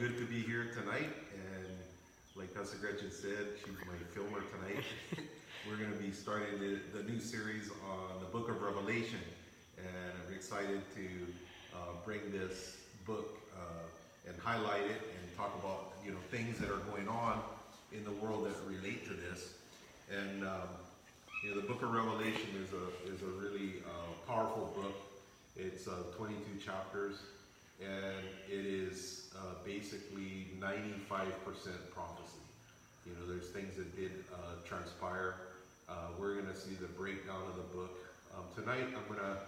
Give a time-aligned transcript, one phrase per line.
[0.00, 1.66] good to be here tonight, and
[2.34, 4.82] like Pastor Gretchen said, she's my filmer tonight.
[5.68, 9.20] We're going to be starting the, the new series on the book of Revelation,
[9.76, 11.04] and I'm excited to
[11.74, 16.70] uh, bring this book uh, and highlight it and talk about you know things that
[16.70, 17.42] are going on
[17.92, 19.52] in the world that relate to this.
[20.10, 20.80] And um,
[21.44, 24.96] you know, the book of Revelation is a is a really uh, powerful book.
[25.58, 27.16] It's uh, 22 chapters,
[27.80, 31.00] and it is uh, basically 95%
[31.92, 32.38] prophecy.
[33.06, 35.36] You know, there's things that did uh, transpire.
[35.88, 37.98] Uh, we're going to see the breakdown of the book
[38.36, 38.86] um, tonight.
[38.94, 39.38] I'm going to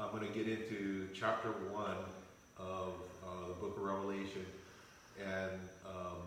[0.00, 1.96] I'm going to get into chapter one
[2.56, 2.92] of
[3.26, 4.46] uh, the book of Revelation,
[5.20, 5.50] and
[5.84, 6.22] um,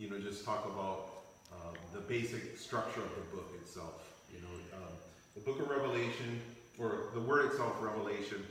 [0.00, 4.20] you know, just talk about um, the basic structure of the book itself.
[4.32, 4.92] You know, um,
[5.36, 6.40] the book of Revelation,
[6.76, 8.44] or the word itself, Revelation,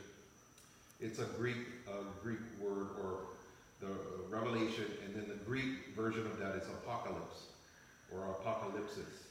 [1.02, 3.20] it's a Greek uh, Greek word, or
[3.80, 3.94] the
[4.30, 7.48] Revelation, and then the Greek version of that is apocalypse,
[8.12, 9.24] or apocalypsis.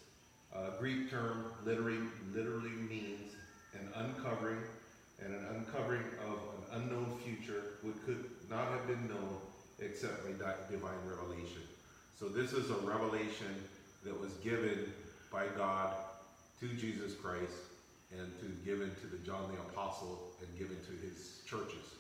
[0.55, 1.99] Uh, Greek term literally
[2.35, 3.33] literally means
[3.75, 4.59] an uncovering,
[5.25, 6.39] and an uncovering of
[6.75, 9.39] an unknown future which could not have been known
[9.81, 11.63] except by divine revelation.
[12.19, 13.55] So this is a revelation
[14.05, 14.93] that was given
[15.33, 15.95] by God
[16.61, 17.53] to Jesus Christ
[18.13, 21.97] and to given to the John the Apostle and given to his churches.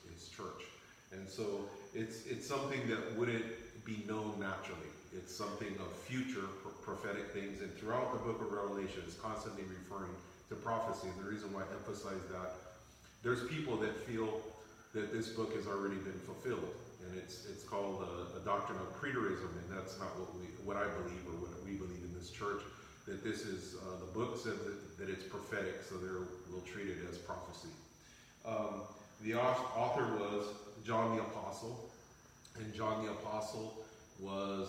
[1.23, 3.47] And so it's it's something that wouldn't
[3.87, 4.91] be known naturally.
[5.15, 6.51] It's something of future
[6.83, 10.11] prophetic things, and throughout the book of Revelation, it's constantly referring
[10.48, 11.06] to prophecy.
[11.14, 12.59] And the reason why I emphasize that,
[13.23, 14.42] there's people that feel
[14.95, 16.75] that this book has already been fulfilled,
[17.06, 20.75] and it's it's called a, a doctrine of preterism, and that's not what we what
[20.75, 22.67] I believe or what we believe in this church
[23.07, 26.86] that this is, uh, the book says that, that it's prophetic, so there we'll treat
[26.86, 27.69] it as prophecy.
[28.47, 28.86] Um,
[29.23, 30.47] the author was
[30.84, 31.91] John the Apostle,
[32.58, 33.84] and John the Apostle
[34.20, 34.69] was,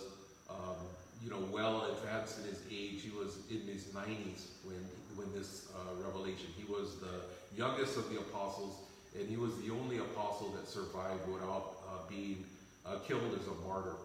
[0.50, 0.76] um,
[1.24, 3.02] you know, well advanced in his age.
[3.02, 4.78] He was in his 90s when,
[5.16, 6.48] when this uh, revelation.
[6.56, 7.22] He was the
[7.56, 8.78] youngest of the apostles,
[9.18, 12.46] and he was the only apostle that survived without uh, being
[12.86, 13.96] uh, killed as a martyr.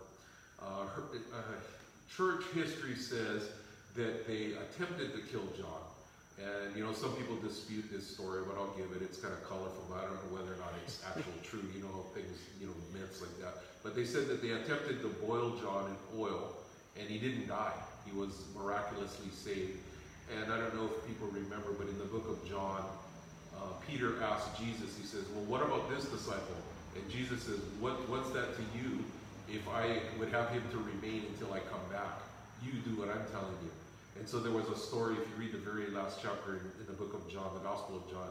[0.60, 1.02] Uh, her,
[1.34, 1.42] uh,
[2.14, 3.50] church history says
[3.94, 5.87] that they attempted to kill John.
[6.38, 9.02] And you know, some people dispute this story, but I'll give it.
[9.02, 9.82] It's kind of colorful.
[9.90, 11.66] I don't know whether or not it's actually true.
[11.74, 13.58] You know, things, you know, myths like that.
[13.82, 16.54] But they said that they attempted to boil John in oil,
[16.94, 17.74] and he didn't die.
[18.06, 19.82] He was miraculously saved.
[20.30, 22.84] And I don't know if people remember, but in the book of John,
[23.56, 24.94] uh, Peter asked Jesus.
[24.94, 26.62] He says, "Well, what about this disciple?"
[26.94, 29.02] And Jesus says, "What, what's that to you?
[29.50, 32.22] If I would have him to remain until I come back,
[32.62, 33.72] you do what I'm telling you."
[34.18, 36.86] And so there was a story, if you read the very last chapter in, in
[36.86, 38.28] the book of John, the Gospel of John,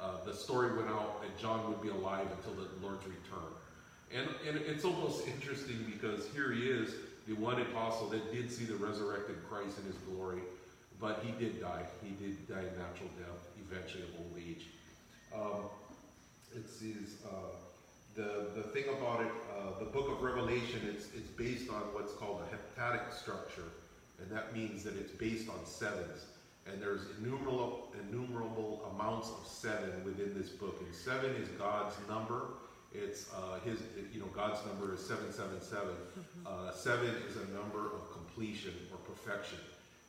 [0.00, 3.50] uh, the story went out that John would be alive until the Lord's return.
[4.14, 6.94] And, and it's almost interesting because here he is,
[7.26, 10.40] the one apostle that did see the resurrected Christ in his glory,
[10.98, 11.82] but he did die.
[12.02, 14.66] He did die a natural death, eventually of old age.
[15.34, 15.68] Um,
[16.56, 17.52] it says, uh,
[18.16, 22.12] the, the thing about it, uh, the book of Revelation, it's, it's based on what's
[22.14, 23.70] called a heptadic structure
[24.20, 26.26] and that means that it's based on sevens.
[26.70, 30.82] And there's innumerable, innumerable amounts of seven within this book.
[30.84, 32.42] And seven is God's number.
[32.92, 33.78] It's uh, his,
[34.12, 35.88] you know, God's number is 777.
[35.88, 36.46] Mm-hmm.
[36.46, 39.58] Uh, seven is a number of completion or perfection.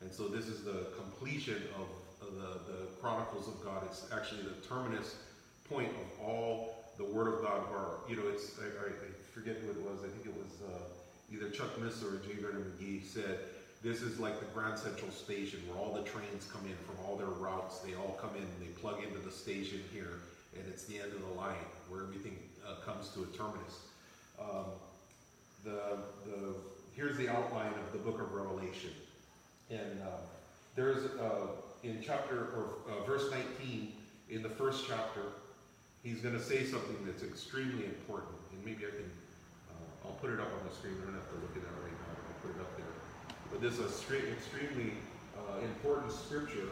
[0.00, 1.86] And so this is the completion of,
[2.20, 3.82] the, the Chronicles of God.
[3.86, 5.16] It's actually the terminus
[5.68, 7.62] point of all the Word of God.
[7.72, 8.92] Or, you know, it's, I, I
[9.32, 10.04] forget who it was.
[10.04, 10.78] I think it was uh,
[11.32, 12.34] either Chuck Missler or J.
[12.40, 13.40] Vernon McGee said,
[13.82, 17.16] this is like the Grand Central Station where all the trains come in from all
[17.16, 17.78] their routes.
[17.78, 20.20] They all come in, they plug into the station here,
[20.54, 22.36] and it's the end of the line where everything
[22.66, 23.88] uh, comes to a terminus.
[24.38, 24.76] Um,
[25.64, 26.54] the, the,
[26.94, 28.90] here's the outline of the book of Revelation.
[29.70, 30.20] And uh,
[30.76, 31.48] there's, uh,
[31.82, 33.92] in chapter, or uh, verse 19,
[34.28, 35.22] in the first chapter,
[36.02, 38.36] he's going to say something that's extremely important.
[38.52, 39.10] And maybe I can,
[39.70, 40.96] uh, I'll put it up on the screen.
[41.00, 42.12] I don't have to look at that right now.
[42.28, 42.86] I'll put it up there.
[43.50, 44.92] But this is a extremely
[45.36, 46.68] uh, important scripture,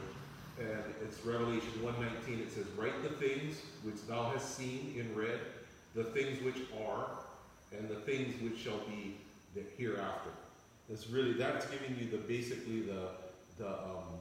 [0.60, 2.40] and it's Revelation 1.19.
[2.40, 5.40] It says, Write the things which thou hast seen in red,
[5.94, 7.06] the things which are,
[7.76, 9.16] and the things which shall be
[9.54, 10.30] the hereafter.
[10.88, 13.08] That's really, that's giving you the basically the,
[13.58, 14.18] the um,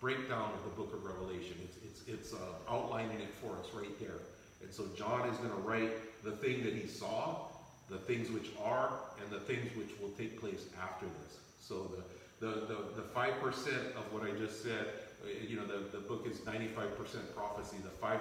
[0.00, 1.56] breakdown of the book of Revelation.
[1.64, 4.20] It's, it's, it's uh, outlining it for us right there.
[4.62, 5.92] And so John is going to write
[6.24, 7.48] the thing that he saw,
[7.90, 11.38] the things which are, and the things which will take place after this.
[11.66, 11.90] So
[12.40, 14.86] the, the, the, the 5% of what I just said,
[15.24, 17.78] uh, you know, the, the book is 95% prophecy.
[17.82, 18.20] The 5%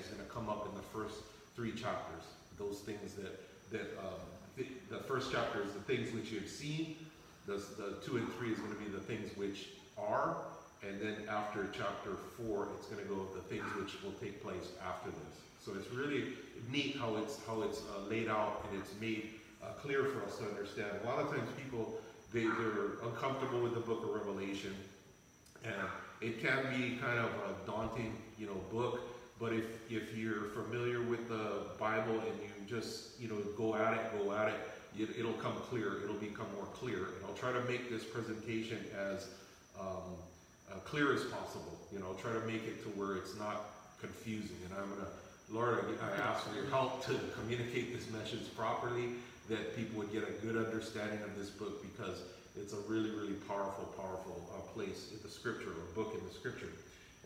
[0.00, 1.16] is going to come up in the first
[1.54, 2.24] three chapters.
[2.58, 3.40] Those things that
[3.70, 4.20] that um,
[4.56, 6.96] the, the first chapter is the things which you have seen.
[7.46, 10.36] The, the two and three is going to be the things which are,
[10.86, 14.70] and then after chapter four, it's going to go the things which will take place
[14.86, 15.40] after this.
[15.60, 16.32] So it's really
[16.70, 19.30] neat how it's how it's uh, laid out and it's made
[19.62, 20.90] uh, clear for us to understand.
[21.02, 21.98] A lot of times people
[22.32, 24.74] they, they're uncomfortable with the book of Revelation,
[25.64, 25.74] and
[26.20, 29.00] it can be kind of a daunting, you know, book.
[29.38, 33.92] But if if you're familiar with the Bible and you just you know go at
[33.94, 34.54] it, go at it,
[34.98, 36.02] it it'll come clear.
[36.04, 36.98] It'll become more clear.
[36.98, 39.28] And I'll try to make this presentation as
[39.78, 40.16] um,
[40.70, 41.78] uh, clear as possible.
[41.92, 43.70] You know, I'll try to make it to where it's not
[44.00, 44.56] confusing.
[44.64, 45.08] And I'm gonna,
[45.50, 49.10] Lord, I I ask for your help to communicate this message properly,
[49.48, 52.22] that people would get a good understanding of this book because
[52.56, 56.34] it's a really, really powerful, powerful uh, place in the scripture, or book in the
[56.34, 56.72] scripture.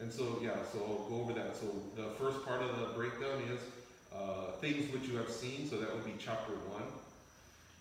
[0.01, 1.57] And so, yeah, so I'll go over that.
[1.57, 3.61] So the first part of the breakdown is
[4.15, 5.69] uh, things which you have seen.
[5.69, 6.83] So that would be chapter one.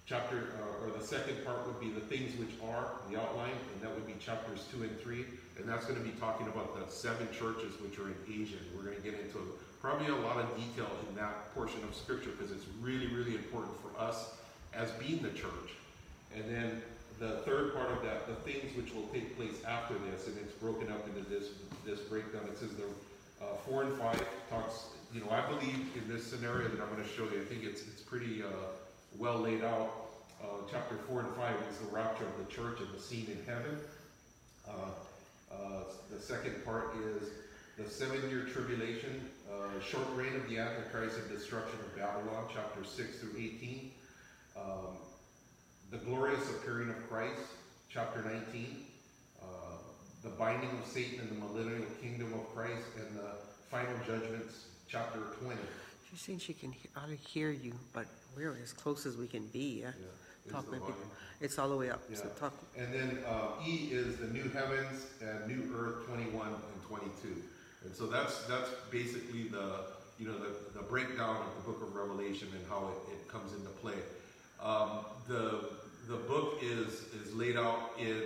[0.05, 3.81] Chapter, uh, or the second part would be the things which are the outline, and
[3.81, 5.25] that would be chapters two and three.
[5.57, 8.57] And that's going to be talking about the seven churches which are in Asia.
[8.75, 9.37] We're going to get into
[9.81, 13.73] probably a lot of detail in that portion of scripture because it's really, really important
[13.81, 14.33] for us
[14.73, 15.71] as being the church.
[16.35, 16.81] And then
[17.19, 20.53] the third part of that, the things which will take place after this, and it's
[20.53, 21.49] broken up into this
[21.85, 22.43] this breakdown.
[22.51, 22.83] It says the
[23.43, 24.87] uh, four and five talks.
[25.13, 27.41] You know, I believe in this scenario that I'm going to show you.
[27.41, 28.47] I think it's it's pretty uh,
[29.17, 29.91] well laid out.
[30.41, 33.43] Uh, chapter four and five is the rapture of the church and the scene in
[33.45, 33.77] heaven.
[34.67, 34.71] Uh,
[35.51, 37.29] uh, the second part is
[37.77, 43.17] the seven-year tribulation, uh, short reign of the Antichrist and destruction of Babylon, chapter six
[43.19, 43.91] through eighteen.
[44.57, 44.97] Um,
[45.91, 47.41] the glorious appearing of Christ,
[47.89, 48.85] chapter 19,
[49.41, 49.45] uh,
[50.21, 53.31] the binding of Satan in the millennial kingdom of Christ, and the
[53.71, 55.55] final judgments, chapter 20.
[56.11, 58.05] She's saying she can he- hardly hear you, but
[58.37, 59.81] we're as close as we can be.
[59.81, 59.89] Yeah?
[60.45, 60.97] is Talk the maybe- volume.
[61.41, 62.01] It's all the way up.
[62.13, 62.39] So Yeah.
[62.39, 62.53] talk.
[62.77, 67.41] And then uh, E is the new heavens and new earth 21 and 22.
[67.83, 69.85] And so that's that's basically the
[70.19, 73.53] you know the, the breakdown of the book of Revelation and how it, it comes
[73.53, 73.99] into play.
[74.61, 75.69] Um, the
[76.07, 78.23] the book is is laid out in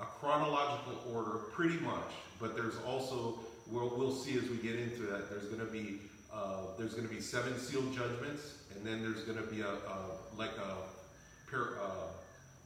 [0.00, 2.12] a chronological order, pretty much.
[2.38, 3.38] But there's also
[3.70, 5.30] we'll, we'll see as we get into that.
[5.30, 6.00] There's going to be
[6.32, 9.68] uh, there's going to be seven sealed judgments, and then there's going to be a,
[9.68, 9.98] a
[10.36, 10.76] like a
[11.54, 12.08] uh,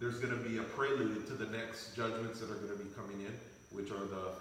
[0.01, 2.91] there's going to be a prelude to the next judgments that are going to be
[2.97, 3.33] coming in,
[3.71, 4.33] which are the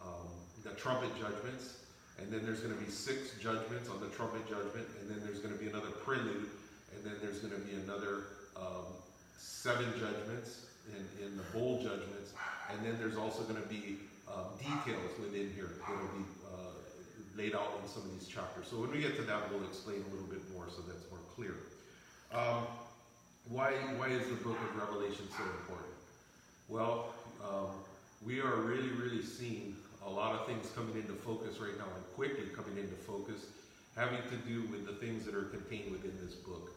[0.00, 0.28] um,
[0.68, 1.78] the trumpet judgments,
[2.18, 5.40] and then there's going to be six judgments on the trumpet judgment, and then there's
[5.40, 6.50] going to be another prelude,
[6.94, 8.86] and then there's going to be another um,
[9.38, 12.34] seven judgments in, in the bowl judgments,
[12.70, 13.96] and then there's also going to be
[14.28, 16.74] um, details within here that will be uh,
[17.36, 18.66] laid out in some of these chapters.
[18.68, 21.22] So when we get to that, we'll explain a little bit more so that's more
[21.34, 21.54] clear.
[22.34, 22.66] Um,
[23.48, 25.96] why, why is the book of Revelation so important?
[26.68, 27.72] Well, um,
[28.26, 29.76] we are really, really seeing
[30.06, 33.46] a lot of things coming into focus right now and quickly coming into focus
[33.98, 36.70] having to do with the things that are contained within this book.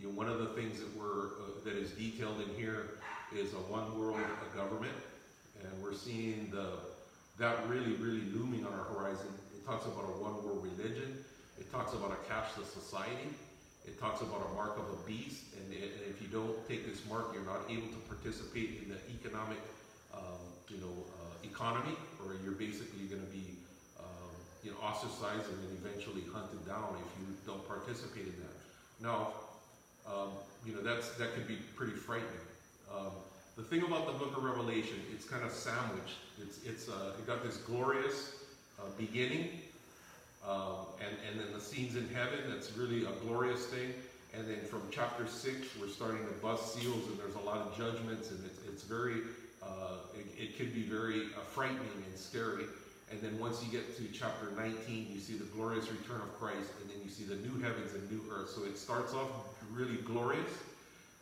[0.00, 2.96] You know, one of the things that we're uh, that is detailed in here
[3.34, 4.96] is a one world uh, government,
[5.60, 6.80] and we're seeing the
[7.38, 9.28] that really, really looming on our horizon.
[9.54, 11.24] It talks about a one world religion.
[11.58, 13.28] It talks about a cashless society.
[13.84, 17.04] It talks about a mark of a beast, and, and if you don't take this
[17.08, 19.58] mark, you're not able to participate in the economic,
[20.14, 20.38] um,
[20.68, 23.58] you know, uh, economy, or you're basically going to be,
[23.98, 28.56] um, you know, ostracized and then eventually hunted down if you don't participate in that.
[29.00, 29.34] Now,
[30.06, 30.30] um,
[30.66, 32.46] you know, that's that could be pretty frightening.
[32.92, 33.12] Um,
[33.56, 36.18] the thing about the Book of Revelation, it's kind of sandwiched.
[36.40, 38.34] It's it's uh, it got this glorious
[38.78, 39.48] uh, beginning,
[40.48, 42.38] um, and and then the scenes in heaven.
[42.48, 43.92] That's really a glorious thing.
[44.34, 47.76] And then from chapter six, we're starting to bust seals, and there's a lot of
[47.76, 49.22] judgments, and it's it's very
[49.62, 52.64] uh, it, it could be very uh, frightening and scary.
[53.10, 56.72] And then once you get to chapter 19, you see the glorious return of Christ,
[56.80, 58.50] and then you see the new heavens and new earth.
[58.50, 59.28] So it starts off
[59.70, 60.50] really glorious.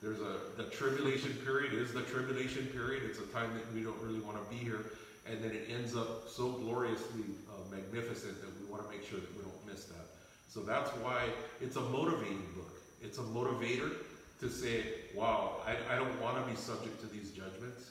[0.00, 3.02] There's a the tribulation period is the tribulation period.
[3.04, 4.86] It's a time that we don't really want to be here,
[5.28, 9.20] and then it ends up so gloriously uh, magnificent that we want to make sure
[9.20, 10.06] that we don't miss that.
[10.48, 11.24] So that's why
[11.60, 12.80] it's a motivating book.
[13.02, 13.92] It's a motivator
[14.40, 17.89] to say, "Wow, I, I don't want to be subject to these judgments."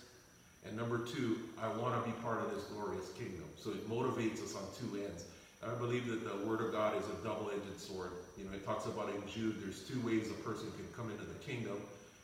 [0.65, 3.45] And number two, I want to be part of this glorious kingdom.
[3.55, 5.25] So it motivates us on two ends.
[5.63, 8.11] I believe that the Word of God is a double-edged sword.
[8.37, 11.25] You know, it talks about in Jude, there's two ways a person can come into
[11.25, 11.75] the kingdom.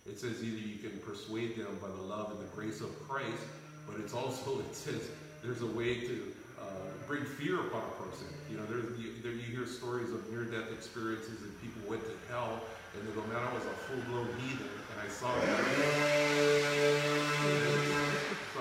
[0.07, 3.43] It says either you can persuade them by the love and the grace of Christ,
[3.87, 5.09] but it's also, it says
[5.43, 6.63] there's a way to uh,
[7.07, 8.27] bring fear upon a person.
[8.49, 12.13] You know, there's you, there you hear stories of near-death experiences and people went to
[12.31, 12.61] hell
[12.95, 15.59] and they go, man, I was a full-blown heathen and I saw that.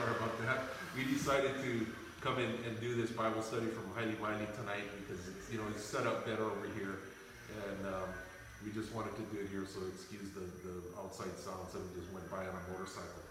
[0.05, 0.65] Sorry about that.
[0.95, 1.87] We decided to
[2.21, 5.65] come in and do this Bible study from Highly Mining tonight because it's you know
[5.71, 7.01] it's set up better over here,
[7.57, 8.13] and um,
[8.63, 9.65] we just wanted to do it here.
[9.65, 11.73] So excuse the, the outside sound.
[11.73, 13.25] Somebody just went by on a motorcycle.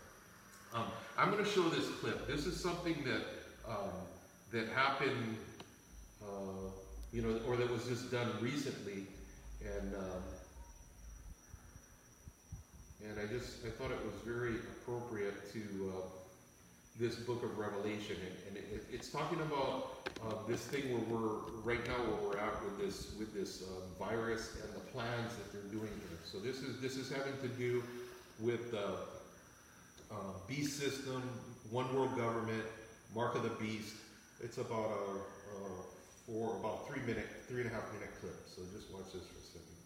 [0.73, 2.25] Um, I'm going to show this clip.
[2.25, 3.21] This is something that
[3.69, 3.93] um,
[4.51, 5.37] that happened,
[6.23, 6.73] uh,
[7.13, 9.05] you know, or that was just done recently,
[9.61, 10.23] and um,
[13.05, 16.22] and I just I thought it was very appropriate to uh,
[16.99, 21.39] this book of Revelation, and, and it, it's talking about uh, this thing where we're
[21.63, 25.51] right now where we're at with this with this uh, virus and the plans that
[25.51, 26.19] they're doing here.
[26.23, 27.83] So this is this is having to do
[28.39, 28.85] with the
[30.11, 30.15] uh,
[30.47, 31.23] beast system,
[31.71, 32.63] one world government,
[33.15, 33.95] mark of the beast.
[34.41, 35.69] It's about a, a
[36.27, 38.35] four about three minute three and a half minute clip.
[38.45, 39.77] So just watch this for a second.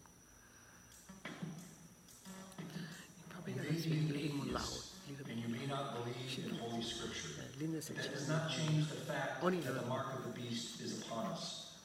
[2.58, 3.76] You probably gotta loud.
[4.14, 7.28] atheist, Little and you may not believe in Holy Scripture.
[7.60, 11.76] That does not change the fact that the mark of the beast is upon us.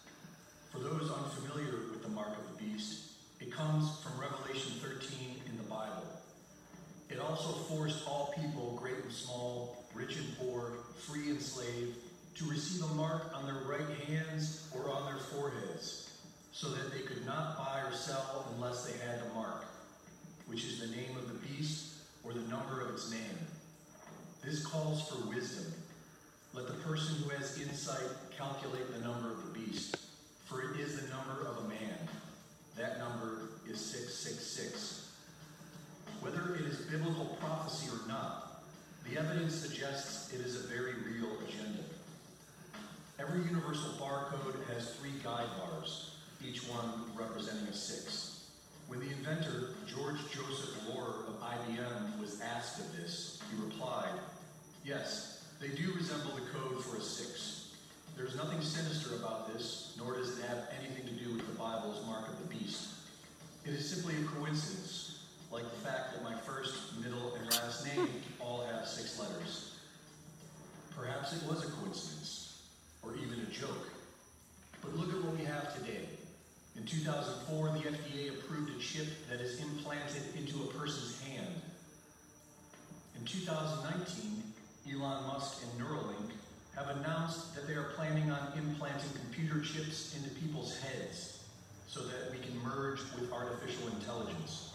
[0.71, 3.11] For those unfamiliar with the mark of the beast,
[3.41, 6.07] it comes from Revelation 13 in the Bible.
[7.09, 11.95] It also forced all people, great and small, rich and poor, free and slave,
[12.35, 16.09] to receive a mark on their right hands or on their foreheads,
[16.53, 19.65] so that they could not buy or sell unless they had the mark,
[20.47, 23.37] which is the name of the beast or the number of its name.
[24.43, 25.71] This calls for wisdom.
[26.53, 29.95] Let the person who has insight calculate the number of the beast,
[30.45, 31.97] for it is the number of a man.
[32.75, 35.07] That number is 666.
[36.19, 38.63] Whether it is biblical prophecy or not,
[39.09, 41.83] the evidence suggests it is a very real agenda.
[43.19, 48.32] Every universal barcode has three guide bars, each one representing a six.
[48.87, 54.19] When the inventor, George Joseph Laurer of IBM, was asked of this, he replied,
[54.85, 57.71] Yes, they do resemble the code for a six.
[58.15, 61.55] There is nothing sinister about this, nor does it have anything to do with the
[61.55, 62.89] Bible's mark of the beast.
[63.65, 68.07] It is simply a coincidence, like the fact that my first, middle, and last name
[68.39, 69.75] all have six letters.
[70.95, 72.61] Perhaps it was a coincidence,
[73.01, 73.89] or even a joke.
[74.81, 76.05] But look at what we have today.
[76.75, 81.61] In 2004, the FDA approved a chip that is implanted into a person's hand.
[83.17, 84.43] In 2019,
[84.91, 86.31] Elon Musk and Neuralink
[86.75, 91.43] have announced that they are planning on implanting computer chips into people's heads
[91.87, 94.71] so that we can merge with artificial intelligence.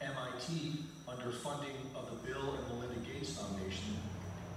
[0.00, 3.96] MIT, under funding of the Bill and Melinda Gates Foundation,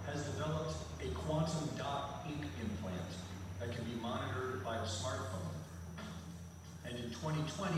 [0.06, 3.12] has developed a quantum dot ink implant
[3.60, 5.47] that can be monitored by a smartphone.
[6.89, 7.75] And in 2020,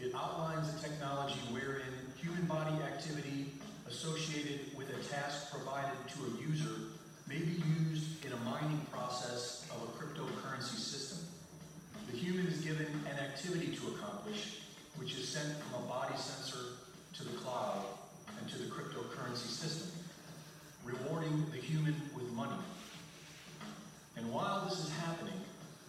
[0.00, 3.52] It outlines a technology wherein human body activity
[3.88, 6.74] associated with a task provided to a user
[7.28, 11.18] may be used in a mining process of a cryptocurrency system.
[12.10, 14.62] The human is given an activity to accomplish,
[14.96, 16.74] which is sent from a body sensor
[17.14, 17.84] to the cloud
[18.36, 19.92] and to the cryptocurrency system,
[20.84, 22.58] rewarding the human with money.
[24.16, 25.38] And while this is happening,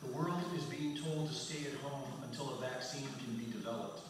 [0.05, 4.01] the world is being told to stay at home until a vaccine can be developed,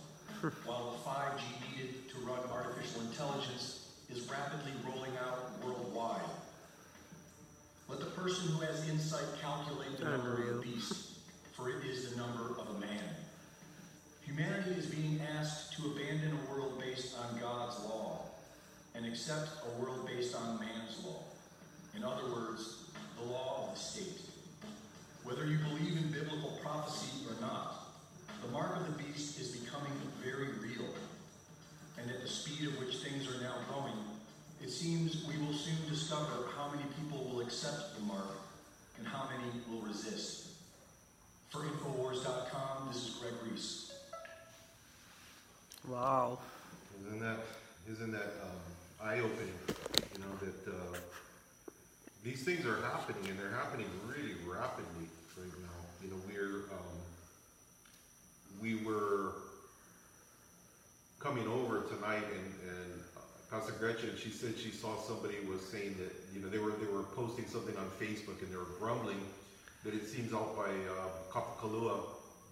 [0.66, 6.20] while the 5G needed to run artificial intelligence is rapidly rolling out worldwide.
[7.88, 11.11] Let the person who has insight calculate the number of Unreal.
[11.62, 13.16] For it is the number of a man.
[14.26, 18.26] Humanity is being asked to abandon a world based on God's law
[18.96, 21.24] and accept a world based on man's law.
[21.96, 22.86] In other words,
[23.18, 24.22] the law of the state.
[25.24, 27.94] Whether you believe in biblical prophecy or not,
[28.44, 30.88] the mark of the beast is becoming very real.
[32.00, 33.94] And at the speed at which things are now going,
[34.64, 38.40] it seems we will soon discover how many people will accept the mark
[38.98, 40.41] and how many will resist.
[41.52, 43.92] For Infowars.com, this is Greg Reese.
[45.86, 46.40] wow.
[47.06, 47.40] Isn't that
[47.92, 49.60] isn't that um, eye opening?
[50.14, 50.98] You know that uh,
[52.24, 55.80] these things are happening and they're happening really rapidly right now.
[56.02, 56.98] You know we're um,
[58.62, 59.34] we were
[61.20, 65.98] coming over tonight and and uh, Pastor Gretchen she said she saw somebody was saying
[66.00, 69.20] that you know they were they were posting something on Facebook and they were grumbling
[69.84, 72.00] but it seems out by uh, Kapakalua,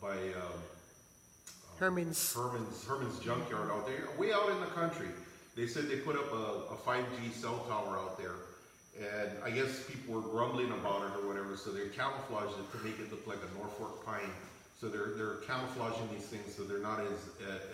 [0.01, 0.59] by um,
[1.77, 5.07] Herman's, Herman's Herman's junkyard out there, way out in the country.
[5.55, 8.35] They said they put up a, a 5G cell tower out there,
[8.99, 12.83] and I guess people were grumbling about it or whatever, so they camouflaged it to
[12.83, 14.31] make it look like a Norfolk pine.
[14.79, 17.29] So they're they're camouflaging these things so they're not as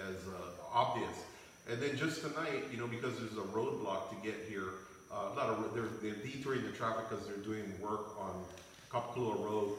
[0.10, 1.24] as uh, obvious.
[1.70, 5.50] And then just tonight, you know, because there's a roadblock to get here, uh, not
[5.50, 8.44] a they're, they're detouring the traffic because they're doing work on
[8.96, 9.74] Kapalua Road.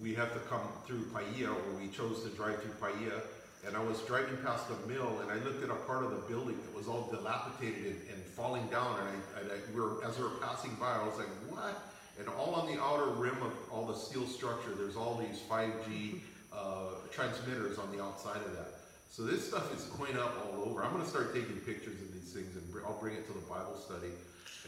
[0.00, 3.20] We have to come through Paia, or we chose to drive through Paia.
[3.66, 6.22] And I was driving past a mill, and I looked at a part of the
[6.28, 8.98] building that was all dilapidated and, and falling down.
[9.00, 11.76] And I, I we were, as we were passing by, I was like, "What?"
[12.18, 16.20] And all on the outer rim of all the steel structure, there's all these 5G
[16.52, 18.80] uh, transmitters on the outside of that.
[19.10, 20.82] So this stuff is going up all over.
[20.82, 23.44] I'm going to start taking pictures of these things, and I'll bring it to the
[23.48, 24.12] Bible study.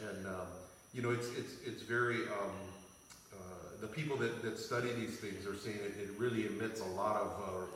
[0.08, 0.48] And um,
[0.92, 2.28] you know, it's it's it's very.
[2.28, 2.52] Um,
[3.82, 7.16] the people that, that study these things are saying it, it really emits a lot
[7.16, 7.66] of uh,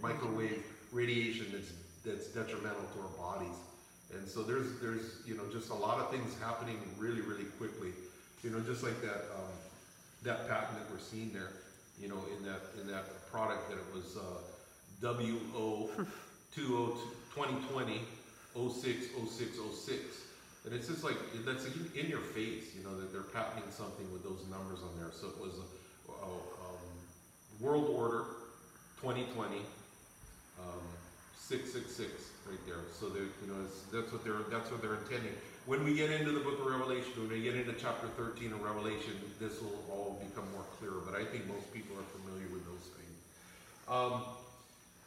[0.00, 1.72] microwave radiation that's
[2.06, 3.56] that's detrimental to our bodies.
[4.14, 7.90] And so there's there's you know just a lot of things happening really really quickly.
[8.44, 9.52] You know, just like that um,
[10.22, 11.50] that patent that we're seeing there.
[12.00, 14.40] You know, in that in that product that it was uh,
[15.02, 15.90] WO
[16.54, 18.00] 2020
[18.54, 20.29] 06 06 06.
[20.64, 24.22] And it's just like that's in, your face, you know, that they're patenting something with
[24.22, 25.10] those numbers on there.
[25.12, 26.90] So it was a, a, um,
[27.60, 28.24] World Order
[29.00, 29.56] 2020
[30.60, 30.84] um,
[31.32, 32.12] 666
[32.44, 32.84] right there.
[32.92, 33.56] So they you know,
[33.90, 35.32] that's what they're that's what they're intending.
[35.64, 38.60] When we get into the Book of Revelation, when we get into chapter 13 of
[38.60, 40.92] Revelation, this will all become more clear.
[41.04, 43.16] But I think most people are familiar with those things.
[43.88, 44.22] Um,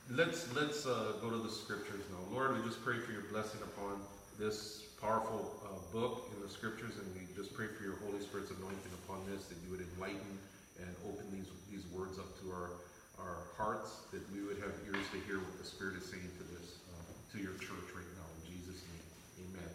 [0.10, 2.34] let's let's uh, go to the scriptures now.
[2.34, 4.02] Lord, we just pray for your blessing upon
[4.40, 8.52] this powerful uh, book in the scriptures, and we just pray for your Holy Spirit's
[8.56, 10.40] anointing upon this, that you would enlighten
[10.80, 12.72] and open these these words up to our
[13.20, 16.44] our hearts, that we would have ears to hear what the Spirit is saying to
[16.56, 18.28] this uh, to your church right now.
[18.40, 19.72] In Jesus' name, Amen.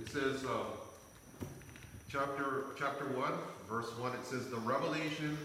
[0.00, 0.48] It says.
[0.48, 0.64] Uh,
[2.08, 3.32] chapter chapter 1
[3.66, 5.38] verse 1 it says the revelation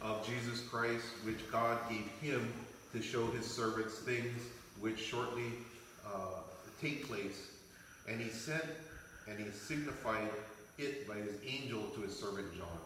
[0.00, 2.50] of jesus christ which god gave him
[2.94, 4.40] to show his servants things
[4.80, 5.52] which shortly
[6.06, 6.40] uh,
[6.80, 7.57] take place
[8.10, 8.64] and he sent
[9.28, 10.30] and he signified
[10.78, 12.78] it by his angel to his servant john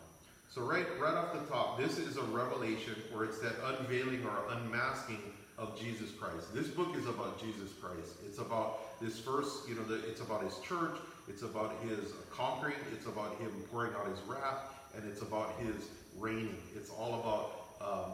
[0.50, 4.56] so right right off the top this is a revelation or it's that unveiling or
[4.56, 5.20] unmasking
[5.58, 9.84] of jesus christ this book is about jesus christ it's about this first you know
[9.84, 10.96] the, it's about his church
[11.28, 12.76] it's about his conquering.
[12.92, 16.58] It's about him pouring out his wrath, and it's about his reigning.
[16.74, 18.12] It's all about um,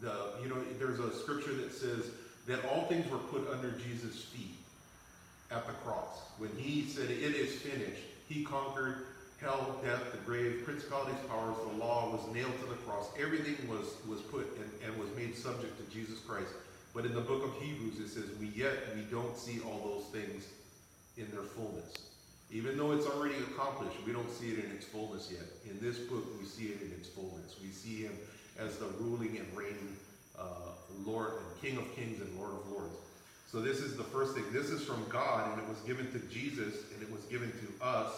[0.00, 0.42] the.
[0.42, 2.10] You know, there's a scripture that says
[2.46, 4.54] that all things were put under Jesus' feet
[5.50, 6.18] at the cross.
[6.38, 9.06] When he said, "It is finished," he conquered
[9.40, 11.56] hell, death, the grave, principalities, powers.
[11.70, 13.08] The law was nailed to the cross.
[13.18, 16.50] Everything was was put and, and was made subject to Jesus Christ.
[16.94, 20.06] But in the book of Hebrews, it says, "We yet we don't see all those
[20.12, 20.44] things
[21.16, 21.94] in their fullness."
[22.52, 25.46] Even though it's already accomplished, we don't see it in its fullness yet.
[25.70, 27.54] In this book, we see it in its fullness.
[27.62, 28.12] We see him
[28.58, 29.96] as the ruling and reigning
[30.36, 32.96] uh, Lord and King of Kings and Lord of Lords.
[33.50, 34.44] So this is the first thing.
[34.52, 37.84] This is from God, and it was given to Jesus, and it was given to
[37.84, 38.12] us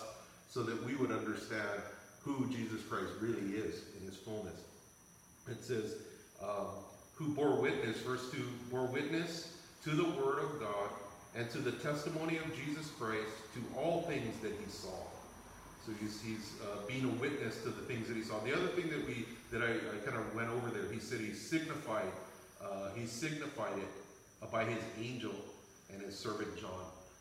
[0.50, 1.80] so that we would understand
[2.20, 4.60] who Jesus Christ really is in his fullness.
[5.50, 5.96] It says,
[6.42, 6.66] um,
[7.14, 8.38] who bore witness, verse 2,
[8.70, 10.90] bore witness to the word of God
[11.34, 15.00] and to the testimony of Jesus Christ to all things that he saw.
[15.86, 18.38] So he's, he's uh, being a witness to the things that he saw.
[18.40, 21.20] The other thing that we that I, I kind of went over there, he said
[21.20, 22.12] he signified
[22.62, 23.88] uh, he signified it
[24.50, 25.34] by his angel
[25.92, 26.70] and his servant John.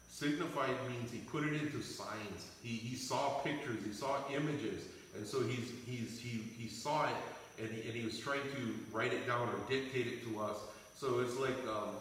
[0.09, 2.51] Signified means he put it into signs.
[2.63, 4.83] He, he saw pictures, he saw images,
[5.15, 7.15] and so he's he's he he saw it
[7.59, 10.57] and he, and he was trying to write it down or dictate it to us.
[10.95, 11.95] So it's like um,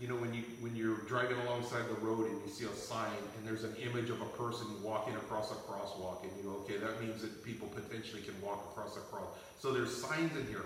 [0.00, 3.22] you know when you when you're driving alongside the road and you see a sign
[3.38, 6.76] and there's an image of a person walking across a crosswalk and you go okay
[6.76, 9.28] that means that people potentially can walk across a cross
[9.60, 10.64] so there's signs in here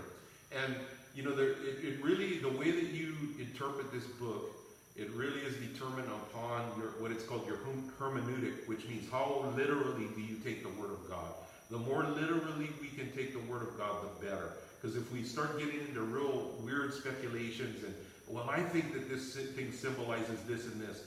[0.52, 0.74] and
[1.14, 4.52] you know there it, it really the way that you interpret this book
[4.96, 7.58] it really is determined upon your what it's called your
[7.98, 11.32] hermeneutic which means how literally do you take the word of god
[11.70, 15.22] the more literally we can take the word of god the better because if we
[15.22, 17.94] start getting into real weird speculations and
[18.28, 21.02] well, I think that this thing symbolizes this and this.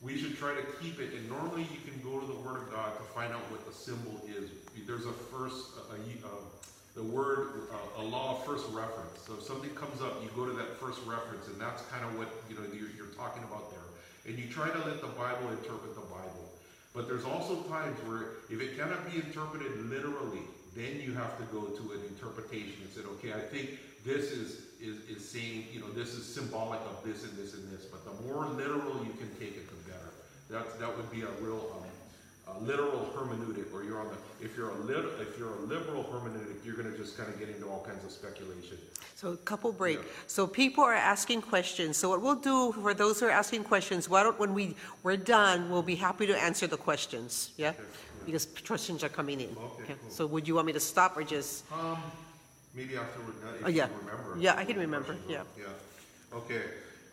[0.00, 1.12] We should try to keep it.
[1.12, 3.72] And normally, you can go to the Word of God to find out what the
[3.72, 4.50] symbol is.
[4.86, 6.32] There's a first, a, a,
[6.94, 9.20] the word, uh, a law of first reference.
[9.26, 12.18] So if something comes up, you go to that first reference, and that's kind of
[12.18, 13.88] what you know you're, you're talking about there.
[14.26, 16.52] And you try to let the Bible interpret the Bible.
[16.94, 20.44] But there's also times where if it cannot be interpreted literally,
[20.76, 24.76] then you have to go to an interpretation and say, okay, I think this is,
[24.80, 27.86] is, is saying, you know, this is symbolic of this and this and this.
[27.86, 30.12] But the more literal you can take it, the better.
[30.50, 31.88] That, that would be a real um,
[32.56, 36.04] a literal hermeneutic, or you're on the, if you're a lit, if you're a liberal
[36.04, 38.78] hermeneutic, you're gonna just kind of get into all kinds of speculation.
[39.14, 39.98] So a couple break.
[39.98, 40.04] Yeah.
[40.26, 41.96] So people are asking questions.
[41.96, 45.16] So what we'll do for those who are asking questions, why don't, when we, we're
[45.16, 47.72] done, we'll be happy to answer the questions, yeah?
[48.26, 49.48] Because questions are coming in.
[49.80, 50.10] Okay, cool.
[50.10, 51.98] So would you want me to stop or just, Um,
[52.74, 53.88] maybe after we're done, Oh, if you yeah.
[54.04, 54.36] remember.
[54.38, 55.42] Yeah, I can remember, Yeah.
[55.58, 55.66] Yeah.
[56.34, 56.62] Okay,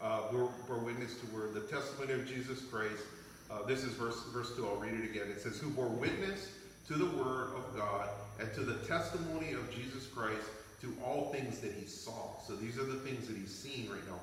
[0.02, 3.04] uh, we're, we're witness to word, the testimony of Jesus Christ.
[3.52, 5.28] Uh, this is verse, verse two, I'll read it again.
[5.30, 6.52] It says, who bore witness
[6.88, 8.10] to the word of God
[8.40, 10.46] and to the testimony of Jesus Christ
[10.82, 12.40] to all things that he saw.
[12.48, 14.20] So these are the things that he's seen right now.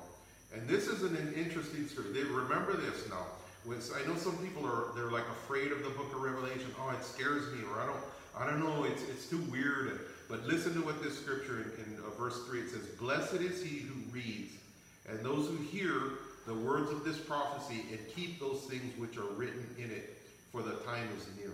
[0.53, 2.07] And this is an, interesting story.
[2.13, 3.25] They remember this now.
[3.65, 6.73] When, I know some people are they're like afraid of the book of Revelation.
[6.79, 7.99] Oh, it scares me, or I don't
[8.39, 8.85] I don't know.
[8.85, 9.99] It's it's too weird.
[10.29, 13.61] But listen to what this scripture in, in uh, verse three it says, "Blessed is
[13.61, 14.53] he who reads,
[15.09, 15.99] and those who hear
[16.47, 20.17] the words of this prophecy, and keep those things which are written in it,
[20.51, 21.53] for the time is near."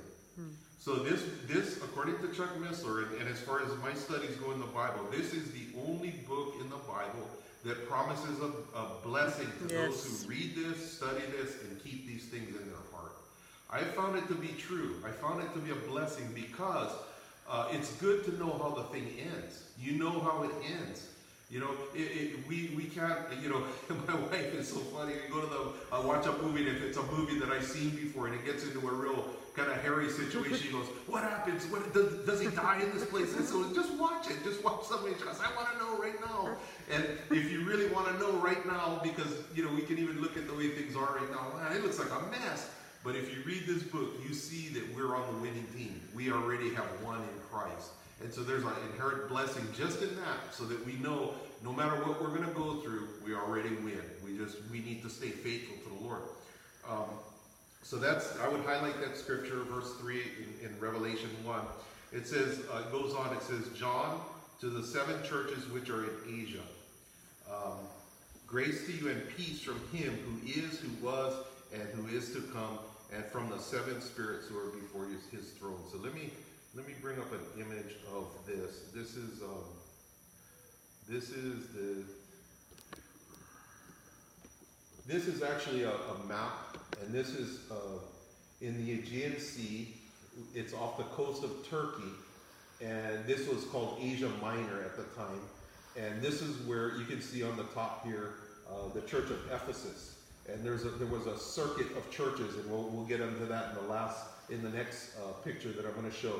[0.80, 4.52] So this, this, according to Chuck Missler, and, and as far as my studies go
[4.52, 7.28] in the Bible, this is the only book in the Bible
[7.64, 12.26] that promises a, a blessing to those who read this, study this, and keep these
[12.26, 13.14] things in their heart.
[13.70, 15.02] I found it to be true.
[15.06, 16.92] I found it to be a blessing because
[17.50, 19.64] uh, it's good to know how the thing ends.
[19.80, 21.08] You know how it ends.
[21.54, 23.62] You know, it, it, we, we can't, you know,
[24.08, 25.14] my wife is so funny.
[25.14, 27.92] We go to the, watch a movie, and if it's a movie that I've seen
[27.92, 29.24] before and it gets into a real
[29.56, 31.68] kind of hairy situation, she goes, What happens?
[31.68, 33.36] What, does, does he die in this place?
[33.36, 34.44] And so just watch it.
[34.44, 35.14] Just watch somebody.
[35.14, 36.58] Goes, I want to know right now.
[36.92, 40.20] And if you really want to know right now, because, you know, we can even
[40.22, 42.72] look at the way things are right now, man, it looks like a mess.
[43.04, 46.02] But if you read this book, you see that we're on the winning team.
[46.16, 47.92] We already have won in Christ.
[48.24, 51.34] And so there's an inherent blessing just in that, so that we know
[51.64, 54.02] no matter what we're going to go through, we already win.
[54.24, 56.22] We just we need to stay faithful to the Lord.
[56.90, 57.10] Um,
[57.82, 61.66] so that's I would highlight that scripture, verse three in, in Revelation one.
[62.14, 63.36] It says uh, it goes on.
[63.36, 64.22] It says John
[64.62, 66.64] to the seven churches which are in Asia.
[67.52, 67.80] Um,
[68.48, 71.34] grace to you and peace from him who is, who was,
[71.74, 72.80] and who is to come,
[73.14, 75.80] and from the seven spirits who are before his, his throne.
[75.92, 76.30] So let me
[76.76, 78.92] let me bring up an image of this.
[78.94, 79.64] This is um,
[81.08, 82.04] this is the
[85.06, 88.00] this is actually a, a map, and this is uh,
[88.62, 89.94] in the Aegean Sea.
[90.56, 92.12] It's off the coast of Turkey,
[92.82, 95.42] and this was called Asia Minor at the time.
[95.96, 98.32] And this is where you can see on the top here
[98.68, 100.16] uh, the Church of Ephesus.
[100.52, 103.70] And there's a, there was a circuit of churches, and we'll, we'll get into that
[103.70, 106.40] in the last in the next uh, picture that I'm going to show.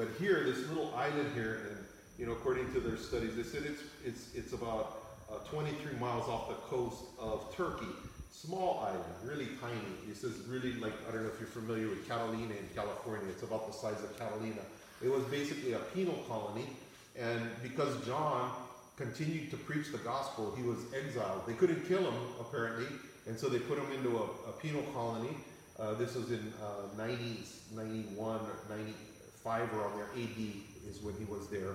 [0.00, 1.76] But here, this little island here, and
[2.18, 6.26] you know, according to their studies, they said it's it's it's about uh, 23 miles
[6.26, 7.92] off the coast of Turkey.
[8.32, 9.92] Small island, really tiny.
[10.08, 13.26] This is really like I don't know if you're familiar with Catalina in California.
[13.28, 14.62] It's about the size of Catalina.
[15.04, 16.70] It was basically a penal colony,
[17.18, 18.52] and because John
[18.96, 21.42] continued to preach the gospel, he was exiled.
[21.46, 22.86] They couldn't kill him apparently,
[23.26, 25.36] and so they put him into a, a penal colony.
[25.78, 28.94] Uh, this was in uh, 90s, 91, 90,
[29.42, 30.38] five around there, AD
[30.88, 31.74] is when he was there,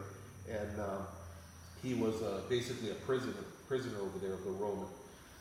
[0.50, 1.08] and um,
[1.84, 3.34] he was uh, basically a prisoner,
[3.68, 4.88] prisoner over there of the Roman.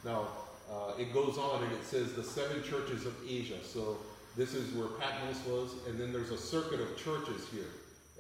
[0.05, 0.29] Now,
[0.71, 3.63] uh, it goes on and it says the seven churches of Asia.
[3.63, 3.99] So
[4.37, 7.71] this is where Patmos was, and then there's a circuit of churches here,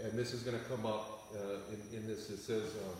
[0.02, 2.30] and this is going to come up uh, in, in, this.
[2.30, 2.62] It says.
[2.62, 2.96] Um,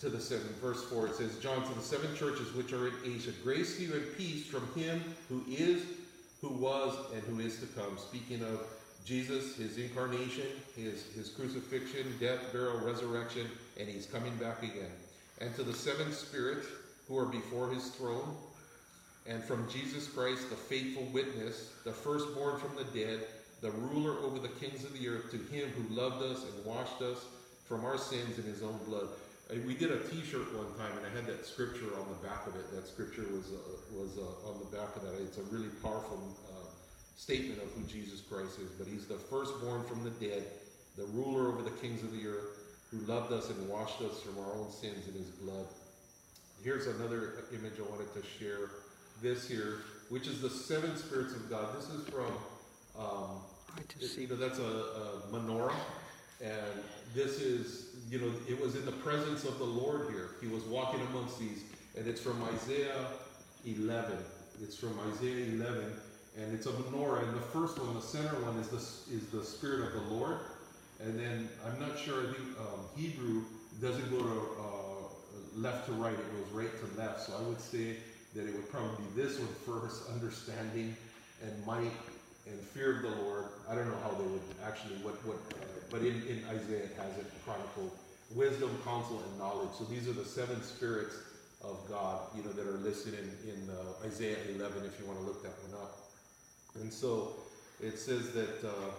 [0.00, 2.94] to the seven, verse 4, it says, John to the seven churches which are in
[3.04, 5.84] Asia, grace to you and peace from him who is,
[6.40, 7.96] who was, and who is to come.
[7.96, 8.66] Speaking of
[9.04, 13.46] Jesus, his incarnation, his, his crucifixion, death, burial, resurrection,
[13.78, 14.92] and he's coming back again.
[15.40, 16.66] And to the seven spirits
[17.08, 18.36] who are before his throne,
[19.26, 23.20] and from Jesus Christ, the faithful witness, the firstborn from the dead,
[23.60, 27.00] the ruler over the kings of the earth, to him who loved us and washed
[27.02, 27.24] us
[27.66, 29.08] from our sins in his own blood.
[29.50, 32.46] Uh, We did a T-shirt one time, and I had that scripture on the back
[32.46, 32.70] of it.
[32.74, 33.58] That scripture was uh,
[33.94, 35.14] was uh, on the back of that.
[35.22, 36.18] It's a really powerful
[36.50, 36.51] uh,
[37.16, 38.70] statement of who Jesus Christ is.
[38.70, 40.44] But He's the firstborn from the dead,
[40.96, 42.58] the ruler over the kings of the earth,
[42.90, 45.66] who loved us and washed us from our own sins in His blood.
[46.62, 48.70] Here's another image I wanted to share.
[49.20, 51.76] This here, which is the seven spirits of God.
[51.76, 52.32] This is from.
[52.98, 53.42] Um,
[53.78, 54.22] it- see.
[54.22, 55.72] you know, that's a, a menorah,
[56.42, 56.82] and
[57.14, 60.30] this is, you know, it was in the presence of the Lord here.
[60.40, 61.62] He was walking amongst these,
[61.96, 63.06] and it's from Isaiah
[63.64, 64.18] 11.
[64.62, 65.92] It's from Isaiah 11,
[66.38, 67.22] and it's a menorah.
[67.22, 70.38] And the first one, the center one, is the is the Spirit of the Lord,
[71.00, 72.20] and then I'm not sure.
[72.20, 73.42] I think um, Hebrew
[73.80, 77.22] doesn't go to uh, left to right; it goes right to left.
[77.26, 77.96] So I would say
[78.34, 80.96] that it would probably be this one first: understanding
[81.42, 81.92] and might
[82.46, 83.44] and fear of the Lord.
[83.68, 86.96] I don't know how they would actually what what, uh, but in, in Isaiah it
[86.96, 87.90] has it chronicled
[88.34, 89.70] wisdom, counsel, and knowledge.
[89.78, 91.14] So these are the seven spirits
[91.62, 94.84] of God, you know, that are listed in in uh, Isaiah 11.
[94.84, 96.01] If you want to look that one up,
[96.80, 97.34] and so
[97.80, 98.64] it says that.
[98.64, 98.90] Uh,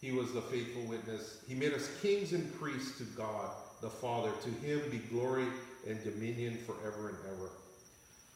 [0.00, 1.38] he was the faithful witness.
[1.48, 4.30] He made us kings and priests to God the Father.
[4.42, 5.46] To him be glory
[5.88, 7.50] and dominion forever and ever.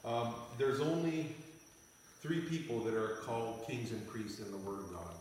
[0.04, 1.34] Um, there's only
[2.20, 5.14] three people that are called kings and priests in the Word of God.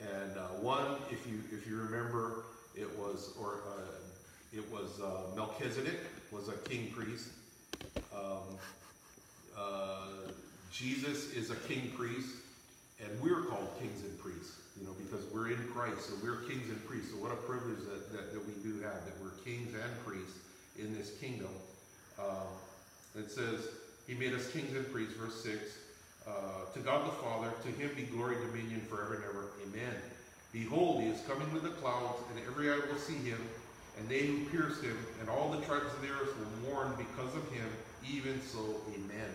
[0.00, 5.34] And uh, one, if you if you remember, it was or uh, it was uh,
[5.36, 6.00] Melchizedek
[6.32, 7.28] was a king priest.
[8.14, 8.58] Um,
[9.56, 10.32] uh,
[10.72, 12.36] Jesus is a king priest,
[13.00, 16.68] and we're called kings and priests you know, because we're in Christ, so we're kings
[16.70, 17.10] and priests.
[17.10, 20.38] So what a privilege that, that, that we do have, that we're kings and priests
[20.78, 21.52] in this kingdom.
[22.18, 22.48] Um,
[23.14, 23.68] it says,
[24.06, 25.58] He made us kings and priests, verse 6.
[26.26, 29.44] Uh, to God the Father, to Him be glory, dominion forever and ever.
[29.66, 29.94] Amen.
[30.52, 33.40] Behold, He is coming with the clouds, and every eye will see Him,
[33.98, 37.34] and they who pierced Him, and all the tribes of the earth will mourn because
[37.34, 37.68] of Him.
[38.08, 39.28] Even so, Amen.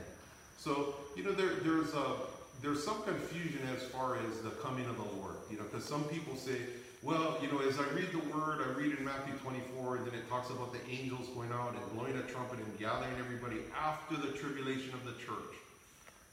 [0.65, 2.17] So, you know, there, there's a
[2.63, 6.05] there's some confusion as far as the coming of the Lord, you know, because some
[6.05, 6.57] people say,
[7.03, 10.15] well, you know, as I read the word, I read in Matthew 24, and then
[10.17, 14.17] it talks about the angels going out and blowing a trumpet and gathering everybody after
[14.17, 15.53] the tribulation of the church.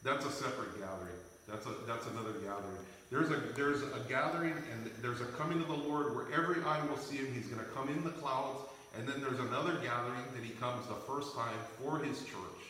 [0.02, 1.20] That's a separate gathering.
[1.46, 2.80] That's a that's another gathering.
[3.12, 6.80] There's a there's a gathering and there's a coming of the Lord where every eye
[6.88, 7.28] will see him.
[7.34, 8.64] He's going to come in the clouds,
[8.96, 12.61] and then there's another gathering that he comes the first time for his church.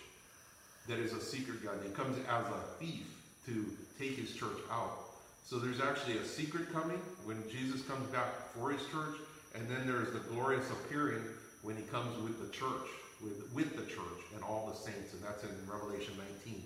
[0.88, 1.90] That is a secret gathering.
[1.90, 3.07] He comes as a thief
[3.47, 3.66] to
[3.99, 4.99] take his church out.
[5.45, 9.16] So there's actually a secret coming when Jesus comes back for his church,
[9.55, 11.23] and then there's the glorious appearing
[11.62, 12.88] when he comes with the church,
[13.23, 16.14] with, with the church and all the saints, and that's in Revelation
[16.45, 16.62] 19.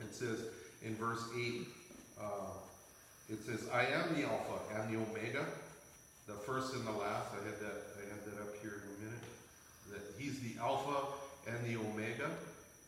[0.00, 0.44] It says
[0.84, 1.66] in verse 8,
[2.20, 2.24] uh,
[3.28, 5.44] it says, I am the Alpha and the Omega,
[6.26, 7.32] the first and the last.
[7.32, 9.24] I had that, I had that up here in a minute.
[9.90, 11.12] That he's the Alpha
[11.48, 12.30] and the Omega,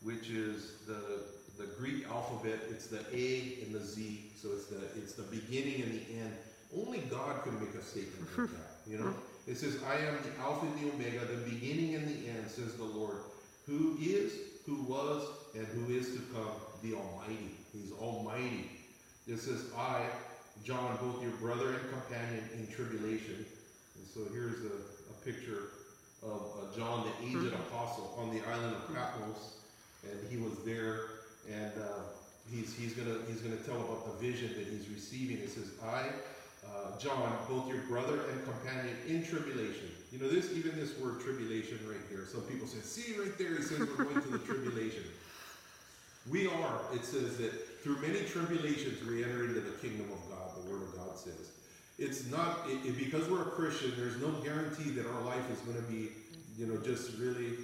[0.03, 1.23] which is the
[1.59, 5.83] the Greek alphabet, it's the A and the Z, so it's the it's the beginning
[5.83, 6.33] and the end.
[6.77, 8.57] Only God can make a statement like hmm.
[8.57, 9.11] that, you know.
[9.11, 9.51] Hmm.
[9.51, 12.75] It says, "I am the Alpha and the Omega, the beginning and the end," says
[12.75, 13.17] the Lord,
[13.67, 14.33] who is,
[14.67, 17.57] who was, and who is to come, the Almighty.
[17.73, 18.71] He's Almighty.
[19.27, 20.03] It says, "I,
[20.65, 23.45] John, both your brother and companion in tribulation."
[23.97, 24.77] And so here's a,
[25.11, 25.71] a picture
[26.23, 27.63] of uh, John, the aged hmm.
[27.63, 29.58] apostle, on the island of Patmos,
[30.11, 31.19] and he was there
[31.51, 32.03] and uh,
[32.51, 35.39] he's, he's gonna he's gonna tell about the vision that he's receiving.
[35.39, 36.09] It says, "I,
[36.67, 41.21] uh, John, both your brother and companion in tribulation." You know this even this word
[41.21, 42.27] tribulation right here.
[42.31, 45.05] Some people say, "See right there," he says we're going to the tribulation.
[46.31, 46.81] We are.
[46.93, 50.65] It says that through many tribulations we enter into the kingdom of God.
[50.65, 51.53] The Word of God says.
[51.99, 53.93] It's not it, it, because we're a Christian.
[53.97, 56.11] There's no guarantee that our life is going to be,
[56.57, 57.57] you know, just really.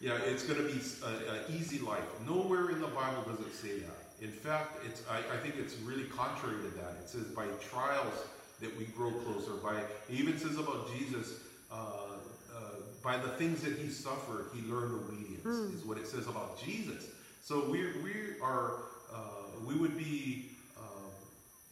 [0.00, 2.04] Yeah, it's going to be an easy life.
[2.26, 4.22] Nowhere in the Bible does it say that.
[4.22, 6.96] In fact, it's I, I, think it's really contrary to that.
[7.02, 8.14] It says by trials
[8.60, 9.52] that we grow closer.
[9.62, 12.60] By it even says about Jesus, uh, uh,
[13.02, 15.44] by the things that he suffered, he learned obedience.
[15.44, 15.74] Mm.
[15.74, 17.10] Is what it says about Jesus.
[17.42, 18.74] So we we are
[19.14, 19.18] uh,
[19.66, 20.46] we would be
[20.78, 21.10] um,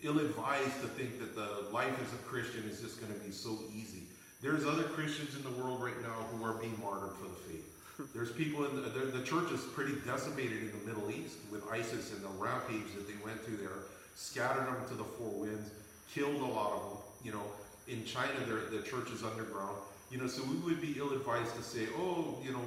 [0.02, 3.58] ill-advised to think that the life as a Christian is just going to be so
[3.74, 4.02] easy.
[4.40, 7.75] There's other Christians in the world right now who are being martyred for the faith.
[8.14, 11.66] There's people in the, the, the, church is pretty decimated in the Middle East with
[11.70, 15.70] ISIS and the rampage that they went through there, scattered them to the four winds,
[16.12, 16.98] killed a lot of them.
[17.24, 17.42] You know,
[17.88, 18.34] in China,
[18.70, 19.76] the church is underground.
[20.10, 22.62] You know, so we would be ill-advised to say, oh, you know,